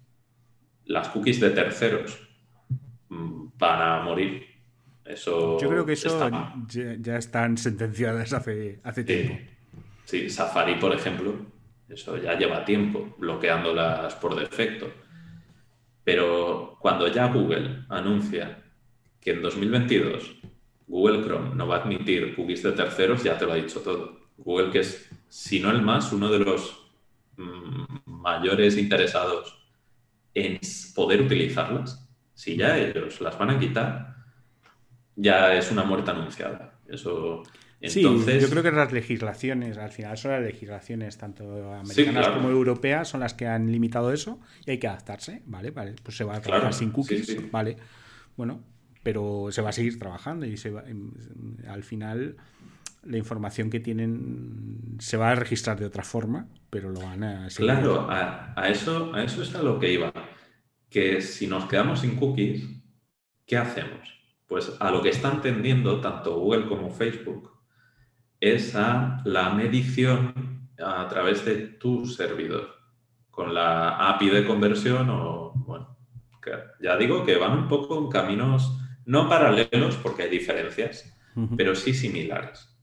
[0.86, 2.20] las cookies de terceros
[3.10, 4.46] mm, van a morir,
[5.06, 5.60] eso.
[5.60, 6.30] Yo creo que eso
[6.68, 9.40] ya, están sentenciadas hace, hace tiempo.
[10.06, 11.34] Sí, Safari, por ejemplo,
[11.90, 14.92] eso ya lleva tiempo bloqueándolas por defecto.
[16.04, 18.64] Pero cuando ya Google anuncia
[19.20, 20.36] que en 2022
[20.88, 24.20] Google Chrome no va a admitir cookies de terceros, ya te lo ha dicho todo.
[24.38, 26.90] Google, que es, si no el más, uno de los
[27.40, 29.58] Mm, mayores interesados
[30.34, 30.60] en
[30.94, 34.16] poder utilizarlas, si ya ellos las van a quitar,
[35.16, 36.80] ya es una muerte anunciada.
[36.88, 37.44] Eso.
[37.82, 38.42] Entonces...
[38.42, 43.22] yo creo que las legislaciones, al final son las legislaciones, tanto americanas como europeas, son
[43.22, 45.72] las que han limitado eso y hay que adaptarse, ¿vale?
[45.72, 47.78] vale pues se va a trabajar sin cookies, ¿vale?
[48.36, 48.62] Bueno,
[49.02, 50.84] pero se va a seguir trabajando y se va,
[51.68, 52.36] al final
[53.04, 57.48] la información que tienen se va a registrar de otra forma, pero lo van a...
[57.56, 60.12] Claro, a, eso, a eso es a lo que iba.
[60.90, 62.68] Que si nos quedamos sin cookies,
[63.46, 64.14] ¿qué hacemos?
[64.48, 67.59] Pues a lo que están tendiendo tanto Google como Facebook
[68.40, 72.76] es a la medición a través de tu servidor,
[73.30, 75.98] con la API de conversión o, bueno,
[76.82, 78.76] ya digo que van un poco en caminos
[79.06, 81.16] no paralelos porque hay diferencias,
[81.58, 82.76] pero sí similares.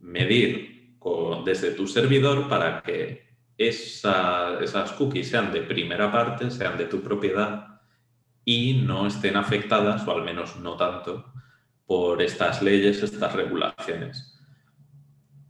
[0.00, 0.96] Medir
[1.44, 7.80] desde tu servidor para que esas cookies sean de primera parte, sean de tu propiedad
[8.44, 11.32] y no estén afectadas, o al menos no tanto,
[11.86, 14.31] por estas leyes, estas regulaciones.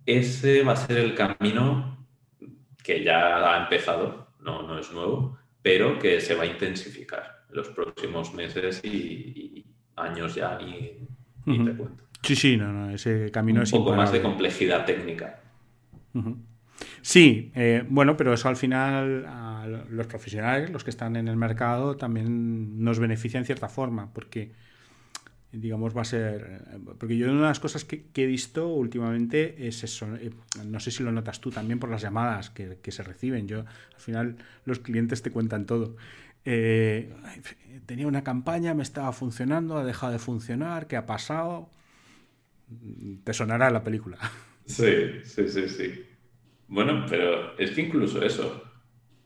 [0.06, 2.06] Ese va a ser el camino
[2.82, 7.56] que ya ha empezado, no, no es nuevo, pero que se va a intensificar en
[7.56, 9.64] los próximos meses y,
[9.96, 12.04] años ya, ni, te cuento.
[12.22, 15.40] Sí, sí, no, no, ese camino es Un poco más de complejidad técnica.
[17.00, 21.36] Sí, eh, bueno, pero eso al final a los profesionales, los que están en el
[21.36, 24.52] mercado, también nos beneficia en cierta forma, porque
[25.52, 26.62] digamos va a ser
[26.98, 30.30] porque yo una de las cosas que, he visto últimamente es eso eh,
[30.64, 33.46] no sé si lo notas tú también por las llamadas que, se reciben.
[33.46, 35.96] Yo al final los clientes te cuentan todo.
[36.44, 37.12] Eh,
[37.86, 41.70] tenía una campaña me estaba funcionando ha dejado de funcionar qué ha pasado
[43.24, 44.18] te sonará la película.
[44.64, 46.06] Sí sí sí sí.
[46.68, 48.62] Bueno, pero es que incluso eso,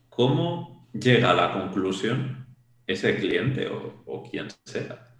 [0.09, 2.47] ¿cómo llega a la conclusión
[2.87, 5.15] ese cliente o, quien sea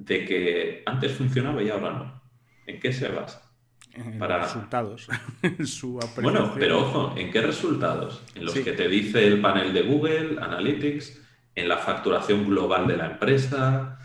[0.00, 2.22] de que antes funcionaba y ahora no?
[2.66, 3.52] ¿En qué se basa?
[3.92, 4.42] En Para...
[4.42, 5.08] resultados.
[6.22, 8.22] bueno, pero ojo, ¿en qué resultados?
[8.34, 11.20] En los que te dice el panel de Google, Analytics,
[11.54, 13.98] en la facturación global de la empresa,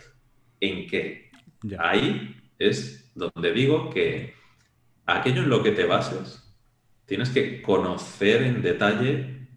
[0.60, 1.30] ¿en qué?
[1.80, 4.34] Ahí es donde digo que
[5.06, 6.41] aquello en lo que te bases
[7.06, 9.48] tienes que conocer en detalle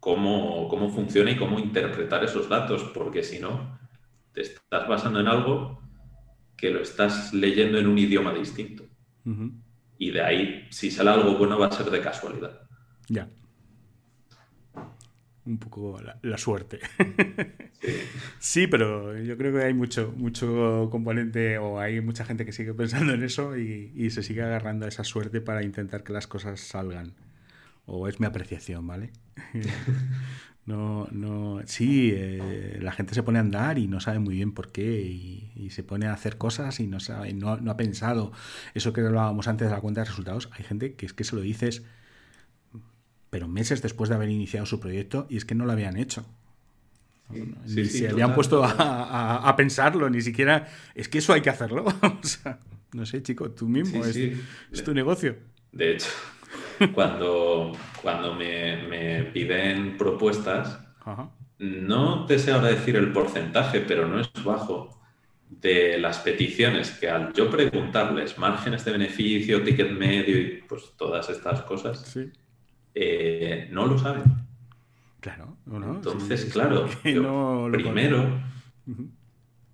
[0.00, 3.77] cómo, funciona y cómo interpretar esos datos, porque si no,
[4.42, 5.82] te estás basando en algo
[6.56, 8.84] que lo estás leyendo en un idioma distinto.
[9.98, 12.62] Y de ahí, si sale algo bueno, va a ser de casualidad.
[13.08, 13.28] Ya
[15.48, 16.78] un poco la, suerte.
[18.40, 18.66] Sí.
[18.66, 23.14] pero yo creo que hay mucho, mucho componente o hay mucha gente que sigue pensando
[23.14, 27.14] en eso y, se sigue agarrando a esa suerte para intentar que las cosas salgan.
[27.86, 29.12] O es mi apreciación, ¿vale?
[30.68, 34.52] No, no, sí, eh, la gente se pone a andar y no sabe muy bien
[34.52, 38.32] por qué y, se pone a hacer cosas y no sabe, no, no, ha pensado
[38.74, 40.48] eso que hablábamos antes de la cuenta de resultados.
[40.52, 41.84] Hay gente que es que se lo dices
[43.30, 46.26] pero meses después de haber iniciado su proyecto y es que no lo habían hecho.
[47.30, 50.68] ni se habían puesto a, pensarlo, ni siquiera.
[50.94, 51.84] Es que eso hay que hacerlo.
[52.92, 55.36] no sé, chico, tú mismo, es, tu negocio.
[55.72, 56.08] De hecho,
[56.94, 57.72] cuando,
[58.02, 60.80] cuando me, piden propuestas,
[61.58, 65.00] no te sé ahora decir el porcentaje, pero no es bajo,
[65.48, 71.30] de las peticiones que al yo preguntarles márgenes de beneficio, ticket medio y pues todas
[71.30, 72.00] estas cosas.
[72.02, 72.30] Sí
[73.00, 74.24] eh, no lo saben.
[75.20, 78.40] Claro, Entonces, claro, primero,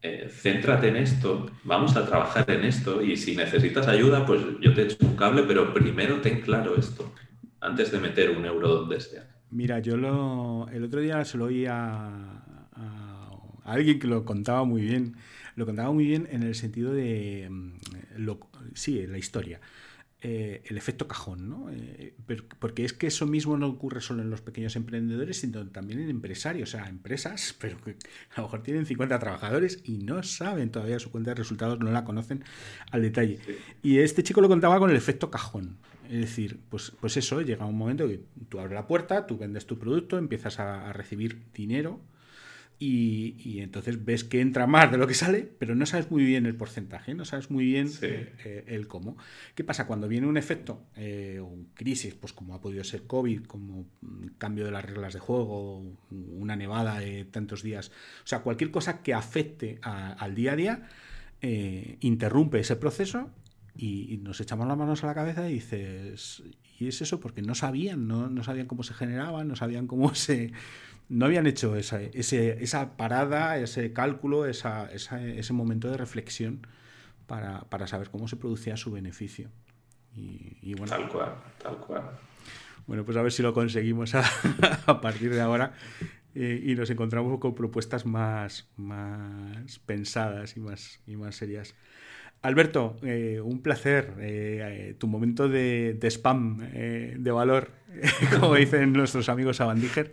[0.06, 4.74] eh, céntrate en esto, vamos a trabajar en esto y si necesitas ayuda, pues yo
[4.74, 7.10] te echo un cable, pero primero ten claro esto,
[7.58, 9.26] antes de meter un euro donde sea.
[9.48, 12.42] Mira, yo lo, el otro día se lo oí a,
[13.64, 15.16] alguien que lo contaba muy bien,
[15.56, 17.72] lo contaba muy bien en el sentido de, mm,
[18.18, 18.40] lo,
[18.74, 19.58] sí, la historia.
[20.26, 21.68] Eh, el efecto cajón, ¿no?
[21.70, 22.14] Eh,
[22.58, 26.08] porque es que eso mismo no ocurre solo en los pequeños emprendedores, sino también en
[26.08, 27.90] empresarios, o sea, empresas, pero que
[28.34, 31.90] a lo mejor tienen 50 trabajadores y no saben todavía su cuenta de resultados, no
[31.90, 32.42] la conocen
[32.90, 33.38] al detalle.
[33.82, 35.76] Y este chico lo contaba con el efecto cajón.
[36.08, 39.66] Es decir, pues, pues eso, llega un momento que tú abres la puerta, tú vendes
[39.66, 42.00] tu producto, empiezas a recibir dinero
[42.78, 46.44] y, entonces ves que entra más de lo que sale, pero no sabes muy bien
[46.46, 49.16] el porcentaje, no sabes muy bien eh, el cómo.
[49.54, 49.86] ¿Qué pasa?
[49.86, 53.86] Cuando viene un efecto eh, o un crisis, pues como ha podido ser COVID, como
[54.38, 57.90] cambio de las reglas de juego, una nevada de tantos días,
[58.24, 60.88] o sea, cualquier cosa que afecte al día a día,
[61.40, 63.30] eh, interrumpe ese proceso
[63.76, 66.42] y, nos echamos las manos a la cabeza y dices,
[66.78, 70.14] y es eso porque no sabían, no, no sabían cómo se generaba, no sabían cómo
[70.14, 70.52] se
[71.08, 76.66] no habían hecho esa, esa parada, ese cálculo, ese momento de reflexión
[77.26, 79.50] para, saber cómo se producía su beneficio.
[80.16, 82.10] Y, bueno, tal cual, tal cual.
[82.86, 84.14] Bueno, pues a ver si lo conseguimos
[84.86, 85.74] a, partir de ahora
[86.34, 91.74] eh, y nos encontramos con propuestas más, más pensadas y más, y más serias.
[92.44, 94.12] Alberto, eh, un placer.
[94.20, 97.70] Eh, tu momento de, de spam de valor,
[98.38, 100.12] como dicen nuestros amigos a Bandiger.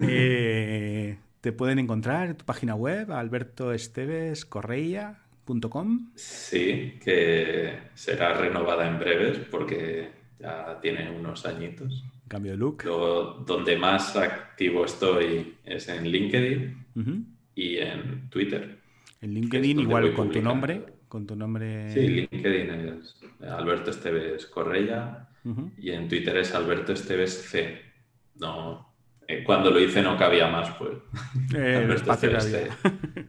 [0.00, 6.10] Eh, te pueden encontrar en tu página web, albertoestevescorreia.com.
[6.16, 10.08] Sí, que será renovada en breves porque
[10.40, 12.02] ya tiene unos añitos.
[12.26, 12.82] Cambio de look.
[13.46, 16.86] donde más activo estoy es en LinkedIn
[17.54, 18.80] y en Twitter.
[19.20, 21.90] En LinkedIn igual con tu nombre, con tu nombre.
[21.92, 25.28] Sí, LinkedIn es Alberto Esteves Correia
[25.76, 27.90] y en Twitter es Alberto Esteves C
[28.40, 28.94] no.
[29.28, 30.92] Eh, cuando lo hice no cabía más, pues.
[31.54, 32.38] Eh, el espacio que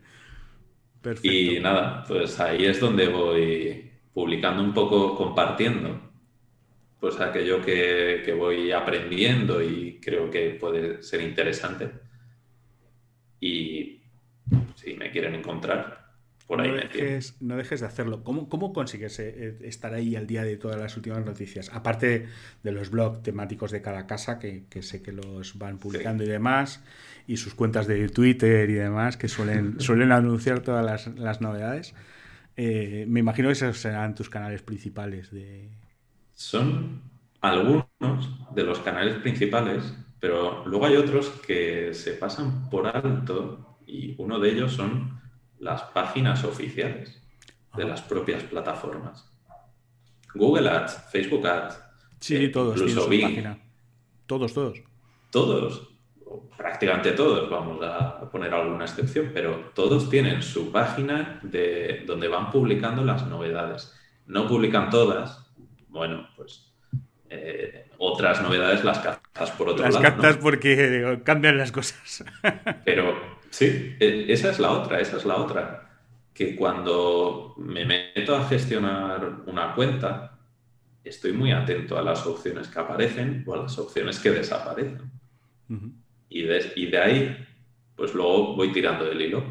[1.01, 1.35] Perfecto.
[1.35, 6.09] Y nada, pues ahí es donde voy publicando un poco, compartiendo
[6.99, 11.89] pues aquello que, que, voy aprendiendo y creo que puede ser interesante.
[13.39, 14.03] Y
[14.75, 16.00] si me quieren encontrar,
[16.51, 18.25] por ahí no dejes, no dejes de hacerlo.
[18.25, 21.71] ¿Cómo, ¿Cómo, consigues eh, estar ahí al día de todas las últimas noticias?
[21.73, 22.27] Aparte
[22.61, 26.27] de los blogs temáticos de cada casa, que, que sé que los van publicando y
[26.27, 26.83] demás,
[27.25, 31.95] y sus cuentas de Twitter y demás, que suelen, suelen anunciar todas las, las novedades.
[32.57, 35.69] Eh, me imagino que esos serán tus canales principales de,
[36.33, 37.01] son
[37.39, 37.85] algunos
[38.53, 44.37] de los canales principales, pero luego hay otros que se pasan por alto y uno
[44.37, 45.20] de ellos son
[45.61, 47.21] las páginas oficiales
[47.75, 49.25] de las propias plataformas.
[50.33, 51.79] Google Ads, Facebook Ads.
[52.19, 52.77] Sí, eh, todos.
[52.77, 53.57] Incluso página.
[54.25, 54.81] Todos, todos.
[55.29, 55.89] Todos,
[56.57, 62.51] prácticamente todos, vamos a poner alguna excepción, pero todos tienen su página de donde van
[62.51, 63.95] publicando las novedades.
[64.25, 65.51] No publican todas,
[65.89, 66.73] bueno, pues
[67.29, 70.01] eh, otras novedades las captas por otro lado.
[70.01, 72.25] Las captas porque cambian las cosas.
[72.85, 76.01] Pero sí, e, esa es la otra, esa es la otra.
[76.33, 80.39] Que cuando me meto a gestionar una cuenta,
[81.03, 85.11] estoy muy atento a las opciones que aparecen o a las opciones que desaparecen.
[86.29, 87.47] y, de, y de ahí,
[87.95, 89.43] pues luego voy tirando del hilo.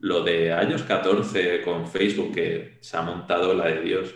[0.00, 4.14] Lo de años 14 con Facebook, que se ha montado la de Dios,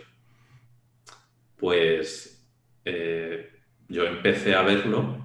[1.57, 2.47] pues
[2.85, 3.49] eh,
[3.87, 5.18] yo empecé a verlo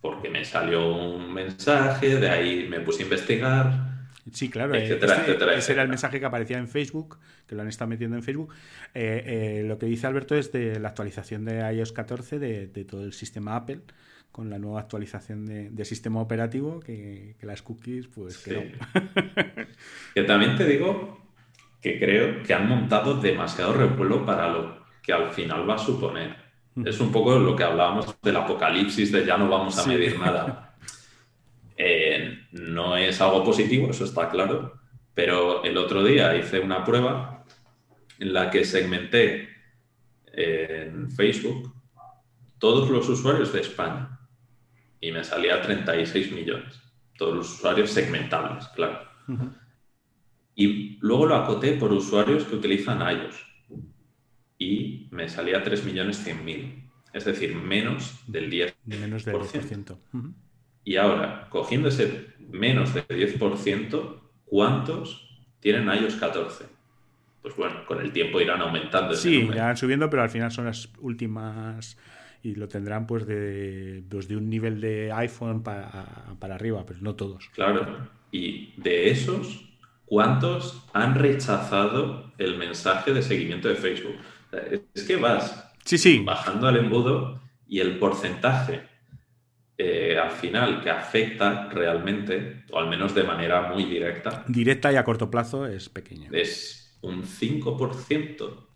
[0.00, 3.90] porque me salió un mensaje, de ahí me puse a investigar.
[4.32, 7.54] Sí, claro, eh, etcétera, este, etcétera, ese era el mensaje que aparecía en Facebook, que
[7.54, 8.54] lo han estado metiendo en Facebook.
[8.94, 13.12] Eh, lo que dice Alberto es de la actualización de iOS 14 de, todo el
[13.12, 13.80] sistema Apple,
[14.30, 18.72] con la nueva actualización de, sistema operativo, que, las cookies, pues que
[20.14, 21.20] que también te digo
[21.80, 26.49] que creo que han montado demasiado revuelo para lo que al final va a suponer.
[26.84, 30.66] Es un poco lo que hablábamos del apocalipsis, de ya no vamos a medir nada.
[31.82, 34.78] Eh, no es algo positivo, eso está claro,
[35.14, 37.46] pero el otro día hice una prueba
[38.18, 39.48] en la que segmenté
[40.26, 41.72] en Facebook
[42.58, 44.20] todos los usuarios de España
[45.00, 46.82] y me salía 36 millones.
[47.16, 49.08] Todos los usuarios segmentables, claro.
[50.54, 53.49] Y luego lo acoté por usuarios que utilizan iOS
[54.60, 58.74] y me salía 3.100.000, es decir, menos del 10%.
[58.84, 59.96] Menos del 10%.
[60.84, 66.66] Y ahora, cogiendo ese menos del 10%, ¿cuántos tienen iOS 14?
[67.40, 69.14] Pues bueno, con el tiempo irán aumentando.
[69.14, 71.96] Sí, irán subiendo, pero al final son las últimas
[72.42, 77.00] y lo tendrán pues de, pues de un nivel de iPhone para, para arriba, pero
[77.00, 77.48] no todos.
[77.54, 79.70] Claro, y de esos,
[80.04, 84.16] ¿cuántos han rechazado el mensaje de seguimiento de Facebook?
[84.94, 85.72] Es que vas
[86.24, 88.90] bajando al embudo y el porcentaje
[89.82, 94.44] eh, al final que afecta realmente, o al menos de manera muy directa.
[94.46, 96.30] Directa y a corto plazo es pequeño.
[96.32, 98.66] Es un 5%.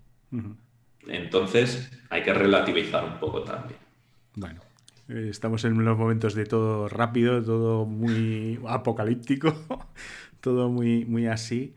[1.07, 3.79] Entonces hay que relativizar un poco también.
[4.35, 4.62] Bueno,
[5.09, 9.55] estamos en unos momentos de todo rápido, todo muy apocalíptico,
[10.41, 11.75] todo muy, muy así.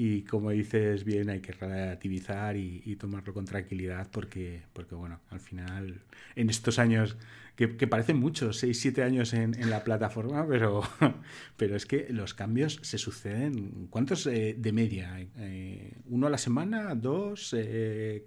[0.00, 5.40] Y como dices bien, hay que relativizar y, tomarlo con tranquilidad porque, porque, bueno, al
[5.40, 6.02] final,
[6.36, 7.16] en estos años,
[7.56, 10.84] que, parecen muchos, 6, 7 años en, la plataforma, pero,
[11.56, 13.88] pero es que los cambios se suceden.
[13.90, 15.18] ¿Cuántos eh, de media?
[15.36, 16.94] Eh, ¿Uno a la semana?
[16.94, 17.52] ¿Dos?
[17.58, 18.24] Eh,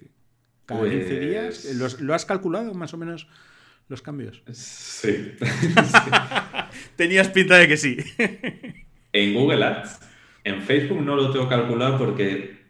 [0.65, 1.73] ¿Cada 15 días?
[2.01, 3.29] ¿Lo has calculado más o menos
[3.87, 4.43] los cambios?
[4.51, 5.35] Sí.
[6.97, 7.95] Tenías pinta de que sí.
[9.13, 10.10] en Google Ads
[10.43, 12.61] en Facebook no lo tengo calculado porque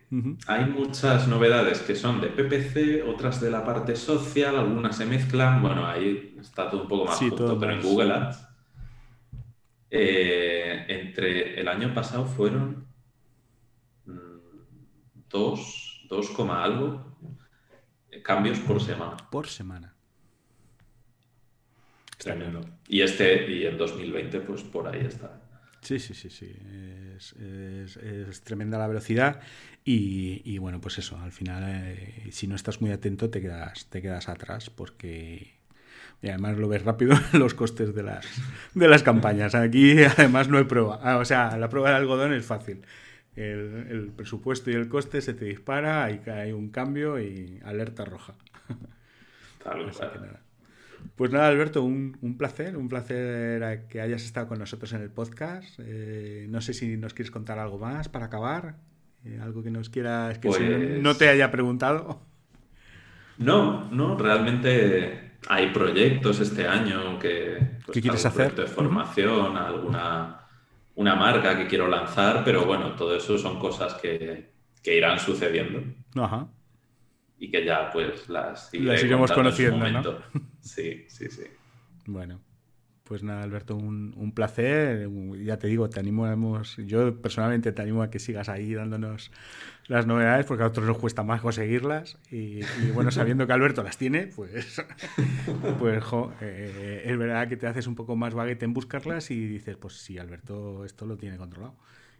[0.48, 5.62] hay muchas novedades que son de PPC, otras de la parte social, algunas se mezclan.
[5.62, 8.48] Bueno, ahí está todo un poco más junto, pero en Google Ads.
[9.90, 12.88] Eh, entre el año pasado fueron
[14.06, 14.12] mm,
[15.30, 17.18] dos, dos algo
[18.24, 19.18] cambios por semana.
[19.30, 19.94] Por semana.
[22.18, 22.62] Tremendo.
[22.88, 25.41] Y este, y en 2020, pues por ahí está.
[25.82, 26.54] Sí, sí, sí, sí.
[27.18, 29.42] Es, tremenda la velocidad
[29.84, 34.02] y, bueno, pues eso, al final, eh, si no estás muy atento, te quedas, te
[34.02, 35.60] quedas atrás porque...
[36.24, 38.28] Y además lo ves rápido los costes de las,
[38.76, 39.56] de las campañas.
[39.56, 41.00] Aquí además no hay prueba.
[41.02, 42.84] Ah, o sea, la prueba de algodón es fácil.
[43.36, 48.36] El, presupuesto y el coste se te dispara, hay, hay un cambio y alerta roja.
[51.16, 55.80] Pues nada, Alberto, un, placer, un placer que hayas estado con nosotros en el podcast.
[55.80, 58.76] Eh, no sé si nos quieres contar algo más para acabar,
[59.26, 62.22] eh, algo que nos quieras que no pues te haya preguntado.
[63.38, 67.78] No, no, realmente hay proyectos este año que...
[67.86, 68.56] Pues, ¿Qué quieres hacer?
[68.56, 70.38] De formación, alguna
[70.93, 74.52] una marca que quiero lanzar, pero bueno, todo eso son cosas que,
[74.84, 75.82] que irán sucediendo.
[76.16, 76.47] Ajá
[77.41, 80.02] y que ya pues las, las iremos conociendo, ¿no?
[80.62, 81.43] Sí, sí, sí.
[82.05, 82.39] Bueno,
[83.12, 85.09] pues nada, Alberto, un, placer.
[85.43, 89.32] Ya te digo, te animamos, yo personalmente te animo a que sigas ahí dándonos
[89.88, 92.18] las novedades, porque a otros nos cuesta más conseguirlas.
[92.32, 92.62] Y,
[92.93, 94.82] bueno, sabiendo que Alberto las tiene, pues,
[95.78, 96.03] pues
[96.39, 99.95] eh, es verdad que te haces un poco más baguete en buscarlas y dices, pues
[99.95, 101.76] sí, Alberto esto lo tiene controlado.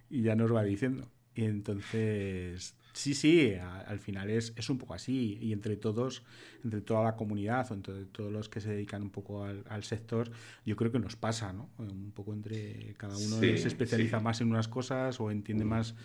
[0.10, 1.08] Y ya nos va diciendo.
[1.36, 6.24] Y entonces Sí, sí, al final es, es, un poco así y entre todos,
[6.64, 10.30] entre toda la comunidad o entre todos los que se dedican un poco al, sector,
[10.66, 11.70] yo creo que nos pasa, ¿no?
[11.78, 15.96] Un poco entre cada uno se especializa más en unas cosas o entiende más,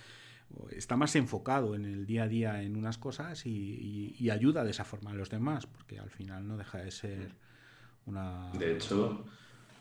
[0.71, 4.85] está más enfocado en el día a día en unas cosas y, ayuda de esa
[4.85, 7.33] forma a los demás, porque al final no deja de ser
[8.07, 8.53] una...
[8.53, 9.25] De hecho,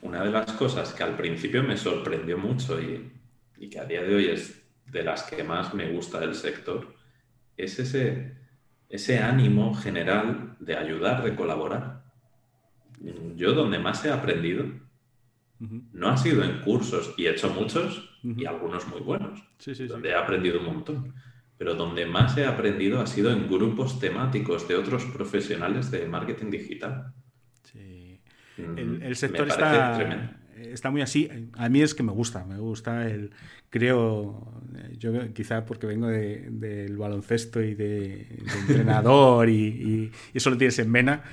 [0.01, 3.11] una de las cosas que al principio me sorprendió mucho y,
[3.57, 6.95] y que a día de hoy es de las que más me gusta del sector,
[7.57, 8.37] es ese,
[8.89, 12.03] ese ánimo general de ayudar, de colaborar.
[13.35, 14.65] Yo donde más he aprendido
[15.59, 19.43] no ha sido en cursos, y he hecho muchos y algunos muy buenos,
[19.87, 21.13] donde he aprendido un montón,
[21.57, 26.51] pero donde más he aprendido ha sido en grupos temáticos de otros profesionales de marketing
[26.51, 27.13] digital.
[27.63, 28.19] Sí.
[28.57, 31.29] Mm, el, sector está, está muy así.
[31.53, 33.31] A mí es que me gusta, me gusta el,
[33.69, 34.41] creo,
[34.97, 38.27] yo quizá porque vengo del baloncesto y de,
[38.61, 41.23] entrenador y, eso lo tienes en vena,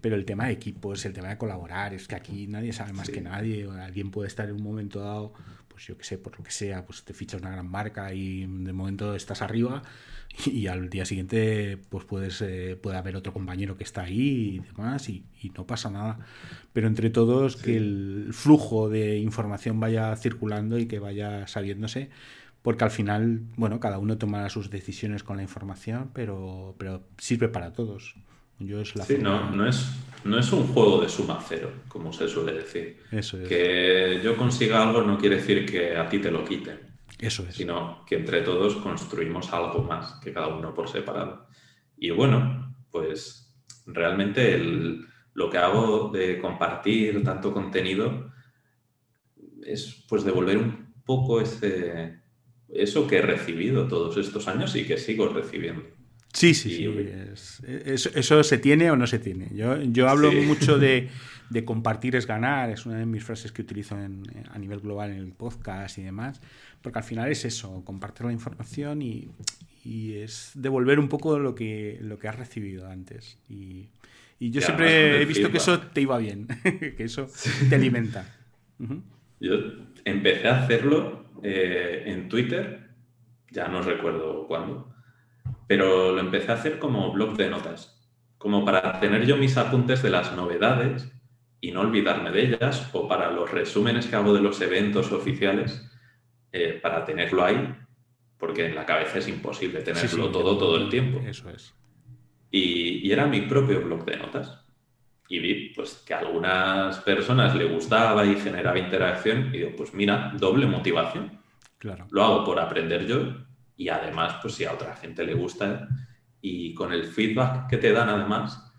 [0.00, 3.10] pero el tema de equipos, el tema de colaborar, es que aquí nadie sabe más
[3.10, 5.34] que nadie, alguien puede estar en un momento dado,
[5.80, 8.40] pues yo qué sé, por lo que sea, pues te fichas una gran marca y
[8.40, 9.82] de momento estás arriba
[10.44, 14.58] y, al día siguiente pues puedes, eh, puede haber otro compañero que está ahí y
[14.58, 15.24] demás y,
[15.56, 16.18] no pasa nada.
[16.74, 22.10] Pero entre todos que el flujo de información vaya circulando y que vaya sabiéndose,
[22.60, 27.48] porque al final, bueno, cada uno tomará sus decisiones con la información, pero, pero sirve
[27.48, 28.16] para todos.
[28.60, 29.90] Yo es la sí, no, no, es,
[30.24, 32.98] no es un juego de suma cero, como se suele decir.
[33.10, 33.48] Eso es.
[33.48, 36.78] Que yo consiga algo no quiere decir que a ti te lo quiten.
[37.18, 37.54] Eso es.
[37.54, 41.48] Sino que entre todos construimos algo más que cada uno por separado.
[41.96, 43.54] Y bueno, pues
[43.86, 44.58] realmente
[45.32, 48.30] lo que hago de compartir tanto contenido
[49.64, 52.20] es pues devolver un poco ese,
[52.68, 55.99] eso que he recibido todos estos años y que sigo recibiendo.
[56.32, 56.88] Sí, sí, sí.
[57.64, 59.48] eso, se tiene o no se tiene.
[59.52, 61.08] Yo, yo hablo mucho de,
[61.50, 65.18] de, compartir es ganar, es una de mis frases que utilizo a nivel global en
[65.18, 66.40] el podcast y demás.
[66.82, 69.28] Porque al final es eso, compartir la información y,
[69.84, 73.38] es devolver un poco lo que, lo que has recibido antes.
[73.48, 73.88] Y,
[74.38, 77.28] yo siempre he visto que eso te iba bien, que eso
[77.68, 78.24] te alimenta.
[79.40, 79.54] Yo
[80.04, 82.88] empecé a hacerlo eh, en Twitter,
[83.50, 84.94] ya no recuerdo cuándo,
[85.70, 87.96] pero lo empecé a hacer como blog de notas,
[88.38, 91.12] como para tener yo mis apuntes de las novedades
[91.60, 95.88] y no olvidarme de ellas, o para los resúmenes que hago de los eventos oficiales
[96.50, 97.72] eh, para tenerlo ahí,
[98.36, 101.20] porque en la cabeza es imposible tenerlo todo todo el tiempo.
[101.24, 101.72] Eso es.
[102.50, 104.66] Y, era mi propio blog de notas.
[105.28, 109.54] Y vi pues, que a algunas personas le gustaba y generaba interacción.
[109.54, 111.38] Y digo, pues mira, doble motivación.
[111.78, 112.08] Claro.
[112.10, 113.49] Lo hago por aprender yo
[113.80, 115.88] y además, pues si a otra gente le gusta
[116.42, 118.70] y con el feedback que te dan además,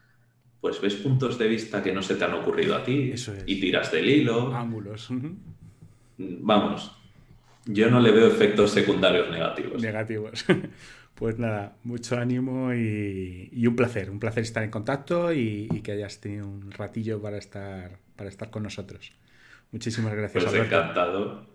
[0.59, 3.11] pues ves puntos de vista que no se te han ocurrido a ti
[3.47, 4.55] y tiras del hilo.
[4.55, 5.07] Ángulos.
[6.19, 6.95] Vamos,
[7.65, 9.81] yo no le veo efectos secundarios negativos.
[9.81, 10.45] Negativos.
[11.13, 16.19] Pues nada, mucho ánimo y, un placer, un placer estar en contacto y, que hayas
[16.19, 19.11] tenido un ratillo para estar, para estar con nosotros.
[19.71, 20.43] Muchísimas gracias.
[20.43, 21.50] Pues encantado.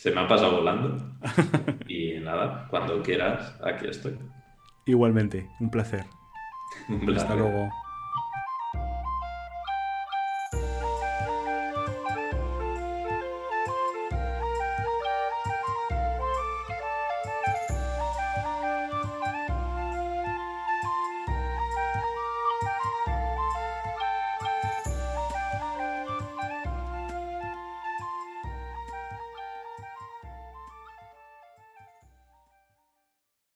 [0.00, 0.96] Se me ha pasado volando.
[1.86, 4.16] y nada, cuando quieras, aquí estoy.
[4.86, 6.06] Igualmente, un placer.
[6.88, 7.24] Un placer.
[7.24, 7.68] Hasta luego.